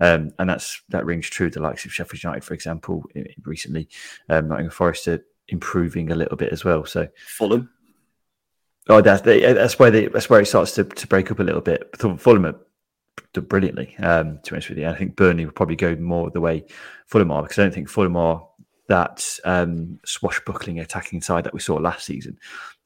[0.00, 1.50] Um, and that's that rings true.
[1.50, 3.04] The likes of Sheffield United, for example,
[3.44, 3.88] recently,
[4.28, 6.84] um, Nottingham Forest are improving a little bit as well.
[6.84, 7.70] So Fulham,
[8.90, 11.60] Oh, that's that's where they, that's where it starts to, to break up a little
[11.60, 11.94] bit.
[11.96, 12.56] Fulham are
[13.40, 14.88] brilliantly, um, to be honest with you.
[14.88, 16.64] I think Burnley will probably go more the way
[17.06, 18.48] Fulham are because I don't think Fulham are
[18.88, 22.36] that um, swashbuckling attacking side that we saw last season.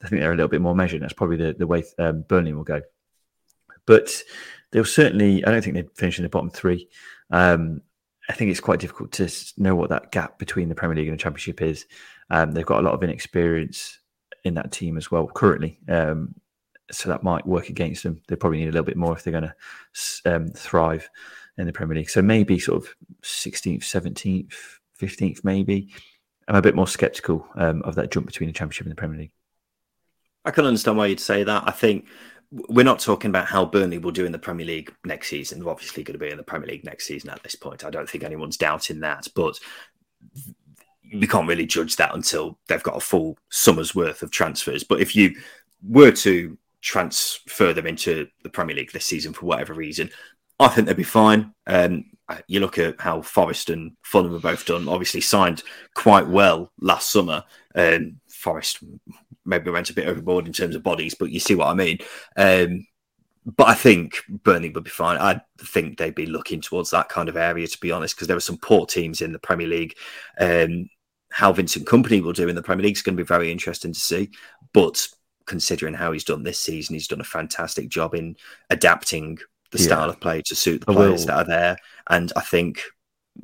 [0.02, 1.00] I think they're a little bit more measured.
[1.00, 2.82] That's probably the, the way um, Burnley will go.
[3.86, 4.22] But
[4.70, 6.90] they'll certainly, I don't think they'd finish in the bottom three.
[7.30, 7.80] Um,
[8.28, 11.18] I think it's quite difficult to know what that gap between the Premier League and
[11.18, 11.86] the Championship is.
[12.28, 13.98] Um, they've got a lot of inexperience
[14.44, 15.78] in that team as well currently.
[15.88, 16.34] Um,
[16.90, 18.20] so that might work against them.
[18.28, 19.50] They probably need a little bit more if they're going
[20.24, 21.08] to um, thrive
[21.56, 22.10] in the Premier League.
[22.10, 24.52] So maybe sort of 16th, 17th,
[25.00, 25.88] 15th, maybe.
[26.46, 29.18] I'm a bit more sceptical um, of that jump between the Championship and the Premier
[29.18, 29.32] League.
[30.44, 31.64] I can understand why you'd say that.
[31.66, 32.06] I think
[32.50, 35.58] we're not talking about how Burnley will do in the Premier League next season.
[35.58, 37.84] They're obviously going to be in the Premier League next season at this point.
[37.84, 39.58] I don't think anyone's doubting that, but
[41.14, 44.84] we can't really judge that until they've got a full summer's worth of transfers.
[44.84, 45.34] But if you
[45.82, 50.10] were to transfer them into the Premier League this season for whatever reason,
[50.60, 51.54] I think they'd be fine.
[51.66, 52.04] Um,
[52.46, 54.88] you look at how Forest and Fulham have both done.
[54.88, 55.62] Obviously, signed
[55.94, 57.44] quite well last summer.
[57.74, 58.78] Um, Forest
[59.44, 61.98] maybe went a bit overboard in terms of bodies, but you see what I mean.
[62.36, 62.86] Um,
[63.44, 65.18] but I think Burnley would be fine.
[65.18, 68.36] I think they'd be looking towards that kind of area, to be honest, because there
[68.36, 69.94] are some poor teams in the Premier League.
[70.40, 70.88] Um,
[71.34, 73.92] how Vincent Kompany will do in the Premier League is going to be very interesting
[73.92, 74.30] to see.
[74.72, 75.08] But
[75.46, 78.36] considering how he's done this season, he's done a fantastic job in
[78.70, 79.38] adapting
[79.72, 79.84] the yeah.
[79.84, 81.76] style of play to suit the players that are there.
[82.08, 82.84] And I think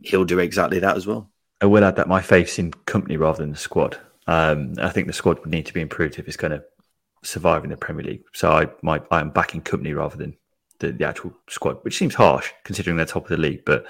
[0.05, 1.33] he'll do exactly that as well.
[1.61, 3.99] I will add that my faith's in Kompany rather than the squad.
[4.29, 6.63] Um, I think the squad would need to be improved if it's going to
[7.25, 8.23] survive in the Premier League.
[8.35, 10.37] So I, my, I'm backing Kompany rather than
[10.79, 13.65] the, the actual squad, which seems harsh considering they're top of the league.
[13.65, 13.89] But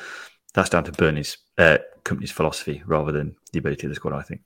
[0.54, 4.14] that's down to Burnley's uh, Kompany's philosophy rather than the ability of the squad.
[4.14, 4.42] I think.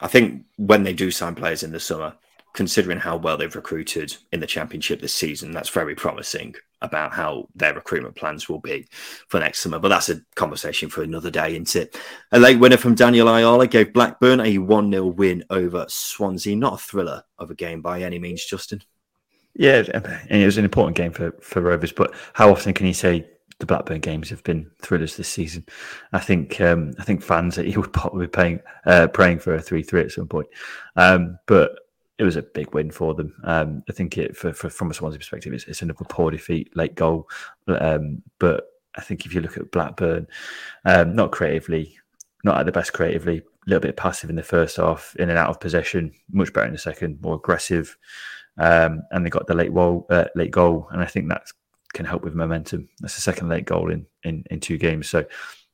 [0.00, 2.14] I think when they do sign players in the summer,
[2.54, 7.48] considering how well they've recruited in the championship this season, that's very promising about how
[7.54, 8.86] their recruitment plans will be
[9.26, 9.78] for next summer.
[9.78, 11.96] But that's a conversation for another day, isn't it?
[12.32, 16.56] A late winner from Daniel Ayala gave Blackburn a 1 0 win over Swansea.
[16.56, 18.82] Not a thriller of a game by any means, Justin.
[19.54, 21.92] Yeah, and it was an important game for, for Rovers.
[21.92, 23.28] But how often can you say
[23.60, 25.64] the Blackburn games have been thrillers this season?
[26.12, 29.54] I think um, I think fans that you would probably be paying, uh, praying for
[29.54, 30.48] a three three at some point.
[30.96, 31.78] Um, but
[32.18, 33.34] it was a big win for them.
[33.44, 36.76] Um, I think it, for, for, from a Swansea perspective, it's, it's another poor defeat,
[36.76, 37.28] late goal.
[37.68, 38.64] Um, but
[38.96, 40.26] I think if you look at Blackburn,
[40.84, 41.96] um, not creatively,
[42.42, 45.38] not at the best creatively, a little bit passive in the first half, in and
[45.38, 47.96] out of possession, much better in the second, more aggressive,
[48.58, 51.46] um, and they got the late goal, uh, late goal, and I think that
[51.94, 52.88] can help with momentum.
[53.00, 55.24] That's the second late goal in in, in two games, so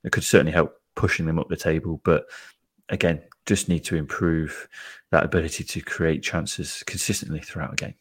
[0.05, 2.01] it could certainly help pushing them up the table.
[2.05, 2.27] But
[2.89, 4.69] again, just need to improve
[5.11, 7.95] that ability to create chances consistently throughout a game.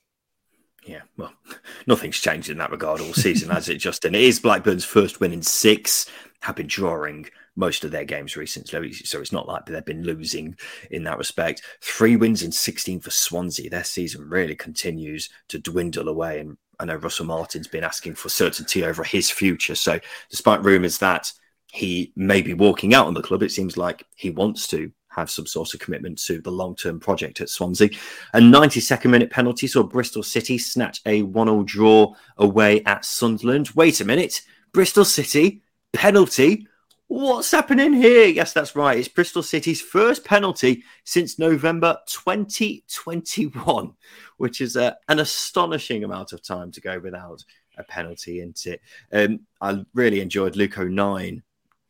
[0.85, 1.33] Yeah, well,
[1.87, 4.15] nothing's changed in that regard all season, has it, Justin?
[4.15, 6.09] It is Blackburn's first win in six,
[6.41, 10.55] have been drawing most of their games recently, so it's not like they've been losing
[10.91, 11.61] in that respect.
[11.81, 13.69] Three wins in 16 for Swansea.
[13.69, 18.29] Their season really continues to dwindle away, and I know Russell Martin's been asking for
[18.29, 19.75] certainty over his future.
[19.75, 19.99] So,
[20.29, 21.31] despite rumours that
[21.71, 25.29] he may be walking out on the club, it seems like he wants to have
[25.29, 27.89] some sort of commitment to the long term project at Swansea.
[28.33, 33.69] A 92nd minute penalty saw Bristol City snatch a 1 0 draw away at Sunderland.
[33.75, 35.61] Wait a minute, Bristol City
[35.93, 36.67] penalty.
[37.15, 38.25] What's happening here?
[38.25, 38.97] Yes, that's right.
[38.97, 43.93] It's Bristol City's first penalty since November 2021,
[44.37, 47.45] which is a, an astonishing amount of time to go without
[47.77, 48.81] a penalty, isn't it?
[49.11, 51.43] Um, I really enjoyed Luke O'Nien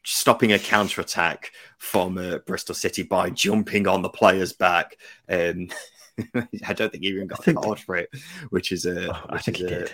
[0.03, 4.97] stopping a counter attack from uh, Bristol City by jumping on the player's back.
[5.29, 5.69] Um,
[6.67, 8.09] I don't think he even got a card for it,
[8.49, 9.15] which is a.
[9.15, 9.89] Oh, I think he did.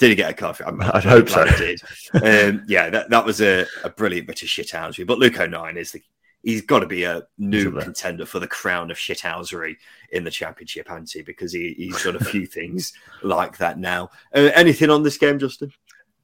[0.00, 0.56] Did he get a card?
[0.66, 1.44] I'm, I'd hope so.
[1.44, 1.82] Did.
[2.14, 5.06] um, yeah, that, that was a, a brilliant bit of shithousery.
[5.06, 6.02] But Luke O'Nien is the
[6.42, 9.76] he's got to be a new contender for the crown of shithousery
[10.10, 11.22] in the championship, he?
[11.22, 14.08] Because he, he's done a few things like that now.
[14.34, 15.70] Uh, anything on this game, Justin?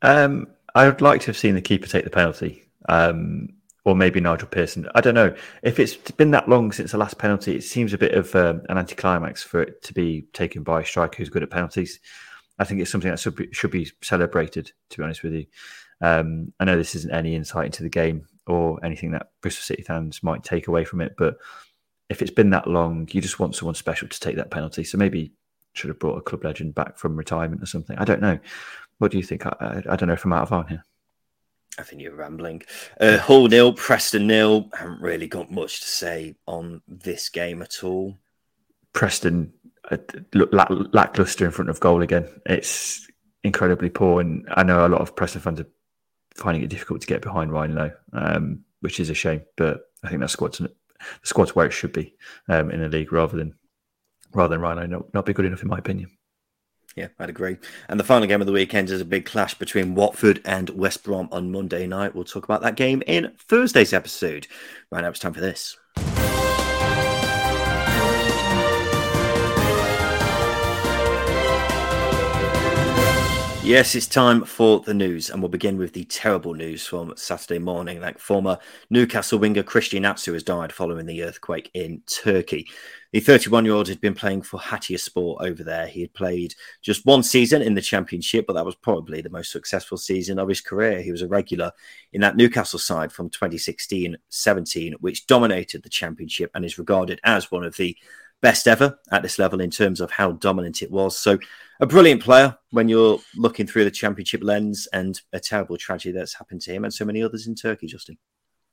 [0.01, 3.51] Um, I would like to have seen the keeper take the penalty um,
[3.85, 4.89] or maybe Nigel Pearson.
[4.95, 5.35] I don't know.
[5.63, 8.63] If it's been that long since the last penalty, it seems a bit of um,
[8.69, 12.01] an anticlimax for it to be taken by a striker who's good at penalties.
[12.59, 15.47] I think it's something that should be, should be celebrated, to be honest with you.
[16.01, 19.83] Um, I know this isn't any insight into the game or anything that Bristol City
[19.83, 21.37] fans might take away from it, but
[22.09, 24.85] if it's been that long, you just want someone special to take that penalty.
[24.85, 25.33] So maybe
[25.73, 27.99] should have brought a club legend back from retirement or something.
[27.99, 28.39] I don't know.
[28.99, 29.45] What do you think?
[29.45, 30.85] I, I, I don't know if I'm out of line here.
[31.79, 32.63] I think you're rambling.
[32.99, 34.71] Uh, Hull nil, Preston nil.
[34.73, 38.17] Haven't really got much to say on this game at all.
[38.95, 39.53] Preston
[40.33, 42.29] lackluster in front of goal again.
[42.47, 43.07] It's
[43.43, 45.69] incredibly poor, and I know a lot of Preston fans are
[46.35, 49.43] finding it difficult to get behind Ryan Lowe, um, which is a shame.
[49.57, 50.71] But I think that squad's the
[51.23, 52.15] squad's where it should be
[52.49, 53.55] um, in the league, rather than
[54.33, 56.11] rather than Ryan Lowe not, not be good enough, in my opinion.
[56.97, 57.59] Yeah, I'd agree.
[57.91, 61.05] And the final game of the weekend is a big clash between Watford and West
[61.05, 62.15] Brom on Monday night.
[62.15, 64.47] We'll talk about that game in Thursday's episode.
[64.91, 65.77] Right now, it's time for this.
[73.67, 77.59] Yes, it's time for the news, and we'll begin with the terrible news from Saturday
[77.59, 78.01] morning.
[78.01, 78.61] Like former
[78.91, 82.69] Newcastle winger Christian Atsu has died following the earthquake in Turkey.
[83.11, 85.89] The 31 year old had been playing for Hatayspor over there.
[85.89, 89.51] He had played just one season in the Championship, but that was probably the most
[89.51, 91.03] successful season of his career.
[91.03, 91.73] He was a regular
[92.13, 97.51] in that Newcastle side from 2016 17, which dominated the Championship and is regarded as
[97.51, 97.97] one of the
[98.43, 101.19] best ever at this level in terms of how dominant it was.
[101.19, 101.39] So,
[101.81, 106.35] a brilliant player when you're looking through the championship lens, and a terrible tragedy that's
[106.35, 108.17] happened to him and so many others in Turkey, Justin.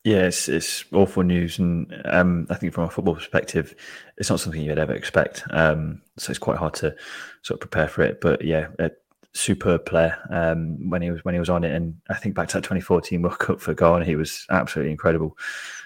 [0.03, 3.73] Yeah, it's, it's awful news, and um, I think from a football perspective,
[4.17, 5.43] it's not something you'd ever expect.
[5.49, 6.93] Um, so it's quite hard to
[7.41, 8.19] sort of prepare for it.
[8.19, 8.91] But yeah, a
[9.33, 12.47] superb player um, when he was when he was on it, and I think back
[12.49, 15.37] to that 2014 World Cup for Ghana, he was absolutely incredible.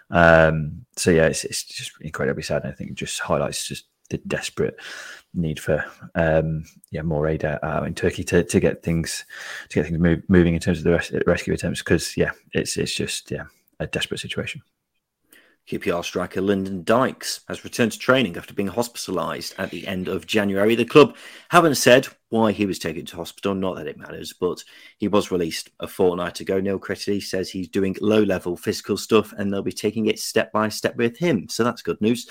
[0.09, 2.63] Um, so yeah, it's, it's just incredibly sad.
[2.63, 4.79] And I think it just highlights just the desperate
[5.33, 5.83] need for
[6.15, 9.25] um, yeah more aid out, out, in Turkey to, to get things
[9.69, 12.77] to get things move, moving in terms of the res- rescue attempts because yeah it's
[12.77, 13.43] it's just yeah
[13.79, 14.61] a desperate situation.
[15.69, 20.25] QPR striker Lyndon Dykes has returned to training after being hospitalised at the end of
[20.25, 20.75] January.
[20.75, 21.17] The club
[21.49, 24.63] haven't said why he was taken to hospital, not that it matters, but
[24.97, 26.61] he was released a fortnight ago.
[26.61, 30.53] Neil Critchley says he's doing low level physical stuff and they'll be taking it step
[30.53, 31.49] by step with him.
[31.49, 32.29] So that's good news.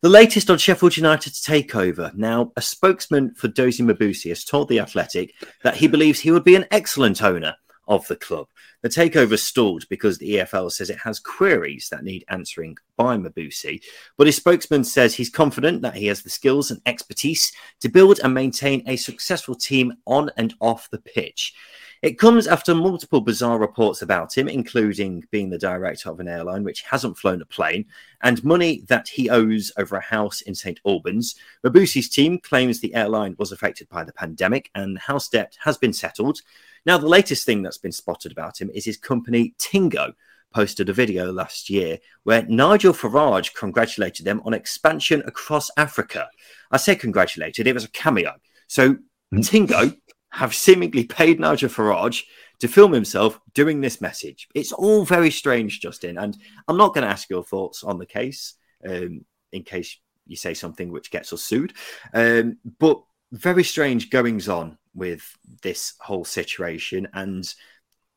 [0.00, 2.14] The latest on Sheffield United's takeover.
[2.14, 6.44] Now, a spokesman for Dozy Mmobuosi has told The Athletic that he believes he would
[6.44, 7.56] be an excellent owner
[7.86, 8.46] of the club.
[8.82, 13.82] The takeover stalled because the EFL says it has queries that need answering by Mmobuosi,
[14.16, 18.20] but his spokesman says he's confident that he has the skills and expertise to build
[18.24, 21.54] and maintain a successful team on and off the pitch.
[22.02, 26.64] It comes after multiple bizarre reports about him, including being the director of an airline
[26.64, 27.84] which hasn't flown a plane,
[28.22, 30.80] and money that he owes over a house in St.
[30.86, 31.34] Albans.
[31.62, 35.76] Mmobuosi's team claims the airline was affected by the pandemic and the house debt has
[35.76, 36.40] been settled.
[36.86, 40.12] Now, the latest thing that's been spotted about him is his company Tingo
[40.52, 46.28] posted a video last year where Nigel Farage congratulated them on expansion across Africa.
[46.70, 48.34] I say congratulated, it was a cameo.
[48.66, 48.96] So
[49.30, 49.40] hmm.
[49.40, 49.96] Tingo
[50.32, 52.22] have seemingly paid Nigel Farage
[52.60, 54.48] to film himself doing this message.
[54.54, 56.36] It's all very strange, Justin, and
[56.68, 58.54] I'm not going to ask your thoughts on the case
[58.86, 61.72] um, in case you say something which gets us sued.
[62.14, 63.02] Um, but
[63.32, 65.22] very strange goings on with
[65.62, 67.08] this whole situation.
[67.14, 67.52] And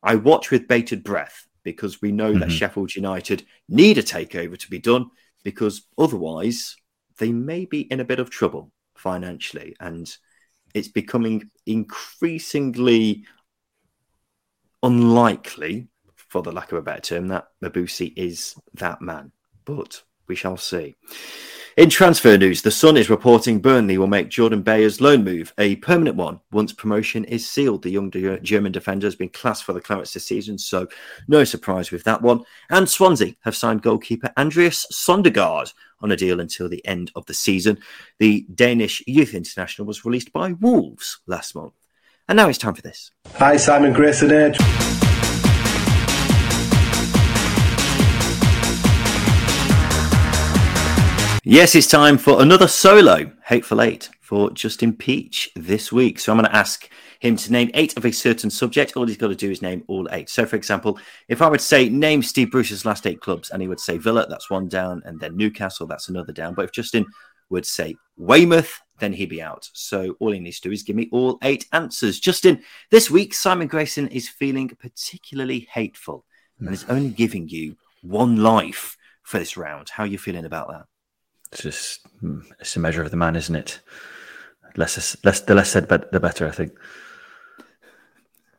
[0.04, 2.40] I watch with bated breath because we know mm-hmm.
[2.40, 5.10] that Sheffield United need a takeover to be done
[5.42, 6.76] because otherwise
[7.18, 9.74] they may be in a bit of trouble financially.
[9.80, 10.14] And
[10.74, 13.24] it's becoming increasingly
[14.82, 19.32] unlikely, for the lack of a better term, that Mmobuosi is that man.
[19.64, 20.96] But we shall see.
[21.76, 25.74] In transfer news, The Sun is reporting Burnley will make Jordan Beyer's loan move a
[25.76, 27.82] permanent one once promotion is sealed.
[27.82, 28.12] The young
[28.42, 30.86] German defender has been classed for the Clarets this season, so
[31.26, 32.44] no surprise with that one.
[32.70, 37.34] And Swansea have signed goalkeeper Andreas Sondergaard on a deal until the end of the
[37.34, 37.80] season.
[38.20, 41.72] The Danish youth international was released by Wolves last month.
[42.28, 43.10] And now it's time for this.
[43.34, 44.54] Hi, Simon Grayson here.
[51.54, 56.18] Yes, it's time for another solo Hateful Eight for Justin Peach this week.
[56.18, 56.90] So I'm going to ask
[57.20, 58.96] him to name eight of a certain subject.
[58.96, 60.28] All he's got to do is name all eight.
[60.28, 60.98] So, for example,
[61.28, 64.26] if I would say name Steve Bruce's last eight clubs, and he would say Villa,
[64.28, 66.54] that's one down, and then Newcastle, that's another down.
[66.54, 67.06] But if Justin
[67.50, 69.70] would say Weymouth, then he'd be out.
[69.74, 72.18] So all he needs to do is give me all eight answers.
[72.18, 76.24] Justin, this week Simon Grayson is feeling particularly hateful
[76.58, 79.90] and is only giving you one life for this round.
[79.90, 80.86] How are you feeling about that?
[81.54, 83.80] It's just hmm, it's a measure of the man, isn't it?
[84.76, 86.48] Less, less the less said, but the better.
[86.48, 86.72] I think.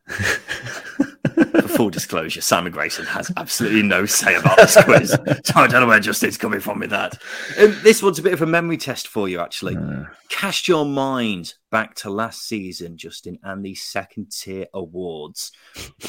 [0.06, 5.10] For full disclosure, Simon Grayson has absolutely no say about this quiz.
[5.44, 7.18] so I don't know where Justin's coming from with that.
[7.60, 9.76] Um, this one's a bit of a memory test for you, actually.
[9.76, 10.06] Uh.
[10.30, 15.52] Cast your mind back to last season, Justin, and the second tier awards.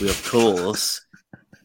[0.01, 1.05] We, of course,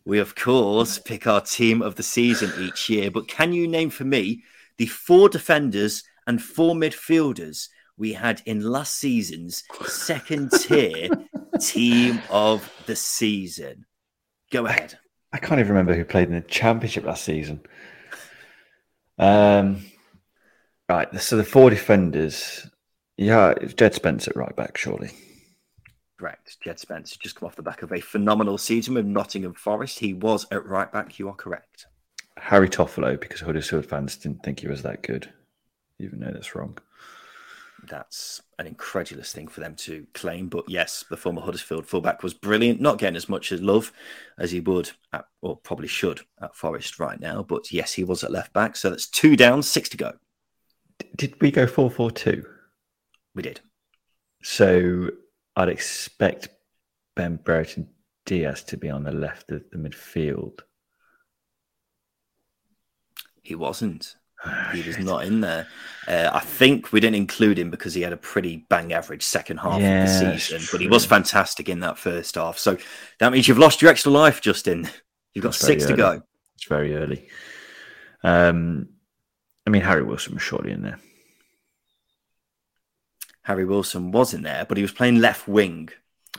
[0.04, 3.12] we of course pick our team of the season each year.
[3.12, 4.44] But can you name for me
[4.82, 7.68] the four defenders and four midfielders
[7.98, 11.08] we had in last season's second tier
[11.60, 13.86] team of the season.
[14.52, 14.98] Go ahead.
[15.32, 17.62] I, I, can't even remember who played in the championship last season.
[19.20, 19.86] Um,
[20.90, 21.14] right.
[21.22, 22.68] So the four defenders.
[23.18, 25.12] Yeah, it's Jed Spence at right back, surely.
[26.20, 26.58] Correct.
[26.64, 30.00] Jed Spence just come off the back of a phenomenal season with Nottingham Forest.
[30.00, 31.20] He was at right back.
[31.20, 31.86] You are correct.
[32.42, 35.32] Harry Toffolo because Huddersfield fans didn't think he was that good,
[36.00, 36.78] even though that's wrong.
[37.88, 40.48] that's an incredulous thing for them to claim.
[40.50, 43.94] But yes, the former Huddersfield fullback was brilliant, not getting as much as love
[44.40, 47.44] as he would, at, or probably should, at Forest right now.
[47.44, 48.76] But yes, he was at left back.
[48.76, 50.14] So that's two down, six to go.
[51.16, 52.44] Did we go 4 4 2?
[53.36, 53.62] We did.
[54.44, 55.10] So
[55.56, 56.50] I'd expect
[57.16, 57.88] Ben Brereton
[58.26, 60.60] Diaz to be on the left of the midfield.
[63.42, 64.16] He wasn't.
[64.74, 65.68] He was not in there.
[66.08, 69.58] Uh, I think we didn't include him because he had a pretty bang average second
[69.58, 72.58] half Yeah, of the season, but he was fantastic in that first half.
[72.58, 72.78] So
[73.20, 74.90] that means you've lost your extra life, Justin.
[75.34, 76.24] You've got six to go.
[76.56, 77.28] It's very early.
[78.24, 78.90] Um,
[79.66, 81.00] I mean, Harry Wilson was surely in there.
[83.44, 85.90] Harry Wilson was in there, but he was playing left wing.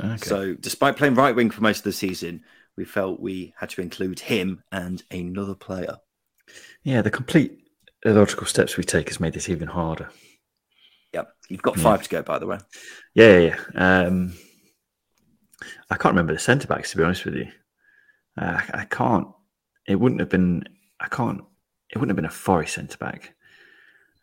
[0.00, 0.16] Okay.
[0.18, 2.42] So despite playing right wing for most of the season,
[2.76, 5.98] we felt we had to include him and another player.
[6.84, 7.58] Yeah, the complete
[8.04, 10.10] illogical steps we take has made this even harder.
[11.12, 11.28] Yep.
[11.48, 11.82] You've got Yeah.
[11.82, 12.58] five to go, by the way.
[13.14, 14.02] Yeah, yeah, yeah.
[14.06, 14.34] Um,
[15.90, 17.48] I can't remember the centre backs to be honest with you.
[18.36, 19.28] Uh, I, I can't.
[19.86, 20.64] It wouldn't have been.
[21.00, 21.42] I can't.
[21.90, 23.34] It wouldn't have been a Forest centre back.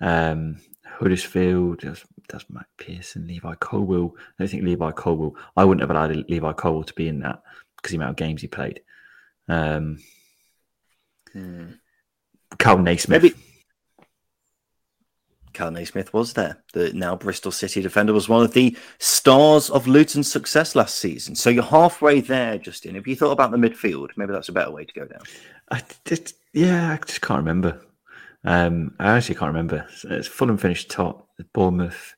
[0.02, 1.82] Um, Huddersfield.
[1.82, 4.16] That's, that's Matt Pearson, Levi Colwill.
[4.18, 5.36] I don't think Levi Colwill.
[5.56, 7.42] I wouldn't have allowed Levi Colwill to be in that
[7.78, 8.82] because the amount of games he played.
[9.48, 10.00] Um,
[12.58, 13.22] Kal Naismith.
[13.22, 13.36] Maybe
[15.54, 16.64] Kal Naismith was there.
[16.74, 21.36] The now Bristol City defender was one of the stars of Luton's success last season.
[21.36, 22.96] So you're halfway there, Justin.
[22.96, 25.22] If you thought about the midfield, maybe that's a better way to go down.
[25.72, 27.82] I just, yeah, I just can't remember.
[28.44, 29.86] Um, I actually can't remember.
[30.06, 31.28] It's Fulham finished top.
[31.54, 32.16] Bournemouth.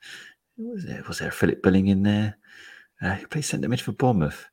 [0.58, 2.38] Was there was there Philip Billing in there?
[3.02, 4.46] Uh, who played centre mid for Bournemouth?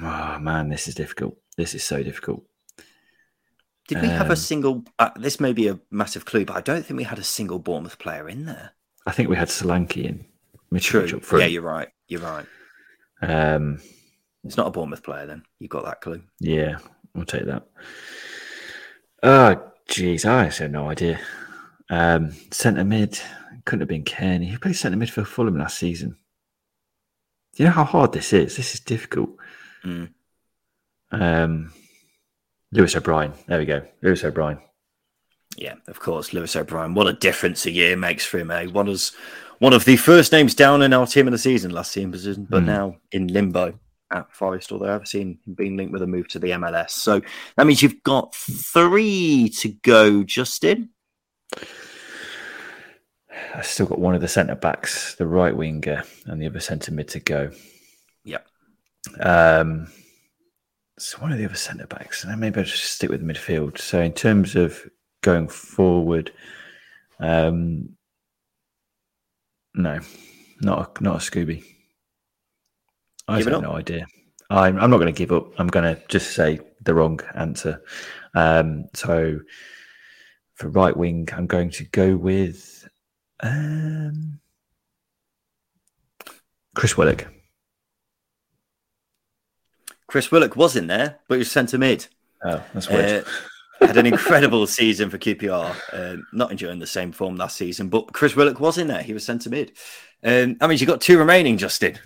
[0.00, 1.36] Oh man, this is difficult.
[1.56, 2.44] This is so difficult.
[3.94, 4.84] Did we have a Um, single?
[4.98, 7.58] Uh, this may be a massive clue, but I don't think we had a single
[7.58, 8.72] Bournemouth player in there.
[9.06, 10.24] I think we had Solanke in
[10.80, 11.04] True.
[11.16, 11.42] up front.
[11.42, 11.88] Yeah, you're right.
[12.08, 12.46] You're right.
[13.22, 13.80] um,
[14.44, 15.42] It's not a Bournemouth player then.
[15.58, 16.22] You got that clue.
[16.40, 16.78] yeah,
[17.16, 17.66] I'll take that.
[19.22, 21.20] Oh, jeez, I actually have no idea.
[21.90, 23.20] Um, centre mid
[23.64, 24.50] couldn't have been Cairney.
[24.50, 26.16] He played centre mid for Fulham last season?
[27.54, 28.56] Do you know how hard this is?
[28.56, 29.30] This is difficult.
[29.84, 30.08] Mm.
[31.10, 31.72] Um,
[32.72, 33.32] Lewis O'Brien.
[33.46, 33.82] There we go.
[34.02, 34.58] Lewis O'Brien.
[35.56, 36.94] Yeah, of course, Lewis O'Brien.
[36.94, 38.66] What a difference a year makes for him, eh?
[38.66, 39.12] One was
[39.58, 42.46] one of the first names down in our team of the season last season, position,
[42.48, 42.66] but Hmm.
[42.66, 43.78] now in limbo
[44.10, 46.90] at Forest, although I've seen him being linked with a move to the MLS.
[46.90, 47.20] So
[47.56, 50.90] that means you've got three to go, Justin.
[53.54, 56.92] I've still got one of the centre backs, the right winger, and the other centre
[56.92, 57.50] mid to go.
[58.24, 58.46] Yep.
[59.20, 59.88] Um,
[60.98, 63.78] so one of the other centre backs, and maybe I'll just stick with midfield.
[63.78, 64.84] So in terms of
[65.22, 66.32] going forward,
[67.18, 67.90] um,
[69.74, 70.00] no,
[70.60, 71.64] not a, not a Scooby.
[73.28, 74.06] I Give have no idea.
[74.50, 75.58] I'm, I'm not going to give up.
[75.58, 77.82] I'm going to just say the wrong answer.
[78.34, 79.38] Um, so
[80.54, 82.86] for right wing, I'm going to go with
[83.40, 84.40] um,
[86.74, 87.31] Chris Willock.
[90.12, 92.06] Chris Willock was in there, but he was centre mid.
[92.44, 93.24] Oh, that's weird.
[93.80, 95.74] Uh, had an incredible season for QPR.
[95.94, 99.02] Um, not enjoying the same form last season, but Chris Willock was in there.
[99.02, 99.72] He was centre mid.
[100.22, 101.98] Um, I mean, you've got two remaining, Justin.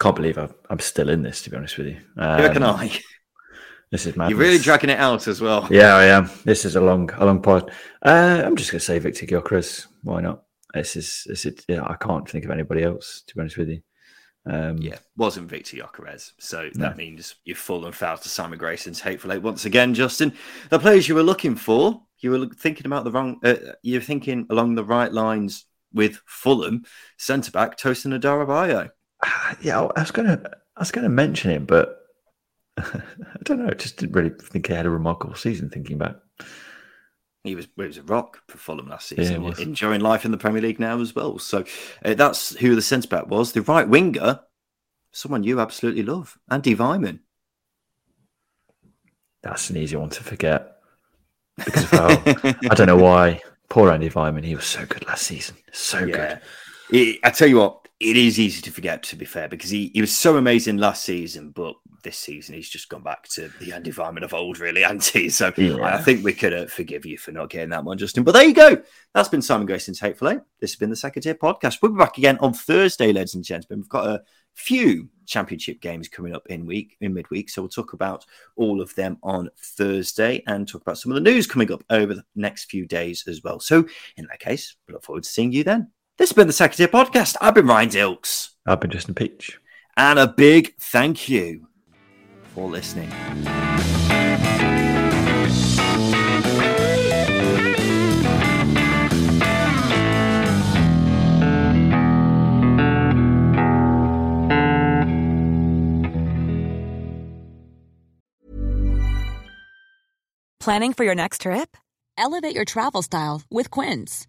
[0.00, 1.40] Can't believe I'm, I'm still in this.
[1.42, 3.00] To be honest with you, Here can Um, I.
[3.92, 4.30] This is mad.
[4.30, 5.68] You're really dragging it out as well.
[5.70, 6.28] Yeah, I am.
[6.44, 7.70] This is a long, a long pod.
[8.04, 9.86] Uh, I'm just going to say Victor Gyökeres.
[10.02, 10.42] Why not?
[10.74, 11.64] This is, this is.
[11.68, 13.22] Yeah, I can't think of anybody else.
[13.28, 13.82] To be honest with you.
[14.44, 16.32] Um, Yeah, wasn't Victor Gyökeres.
[16.38, 16.86] So No.
[16.86, 20.32] that means you're full and foul to Simon Grayson's Hateful Eight once again, Justin.
[20.70, 24.46] The players you were looking for, you were thinking about the wrong, uh, you're thinking
[24.50, 26.84] along the right lines with Fulham,
[27.18, 28.90] centre back Tosin Adarabioyo.
[29.22, 29.80] Ah, yeah.
[29.80, 31.98] I was going to, I was going to mention him, but
[32.78, 33.02] I
[33.44, 33.68] don't know.
[33.68, 35.68] I just didn't really think he had a remarkable season.
[35.70, 36.16] Thinking back.
[37.44, 39.58] He was, he was a rock for Fulham last season, was.
[39.58, 41.38] enjoying life in the Premier League now as well.
[41.38, 41.64] So
[42.04, 43.52] uh, that's who the centre back was.
[43.52, 44.40] The right winger,
[45.10, 47.18] someone you absolutely love, Andy Weimann.
[49.42, 50.76] That's an easy one to forget
[51.56, 52.08] because of how
[52.70, 53.40] I don't know why.
[53.68, 54.44] Poor Andy Weimann.
[54.44, 55.56] He was so good last season.
[55.72, 56.40] So good.
[56.90, 59.90] It- I tell you what, it is easy to forget, to be fair, because he,
[59.94, 63.72] he was so amazing last season, but this season he's just gone back to the
[63.72, 65.28] Andy Weimann of old, really, Andy.
[65.28, 65.76] So Yeah.
[65.84, 68.24] I think we could uh, forgive you for not getting that one, Justin.
[68.24, 68.82] But there you go.
[69.14, 70.40] That's been Simon Grayson's Hateful Eight.
[70.60, 71.78] This has been the Second Tier Podcast.
[71.80, 73.80] We'll be back again on Thursday, ladies and gentlemen.
[73.82, 74.22] We've got a
[74.54, 78.26] few championship games coming up in week in midweek, so we'll talk about
[78.56, 82.14] all of them on Thursday and talk about some of the news coming up over
[82.14, 83.60] the next few days as well.
[83.60, 85.92] So in that case, we look forward to seeing you then.
[86.22, 87.34] This has been the Second Tier Podcast.
[87.40, 88.50] I've been Ryan Dilks.
[88.64, 89.58] I've been Justin Peach.
[89.96, 91.66] And a big thank you
[92.54, 93.10] for listening.
[110.60, 111.76] Planning for your next trip?
[112.16, 114.28] Elevate your travel style with Quince.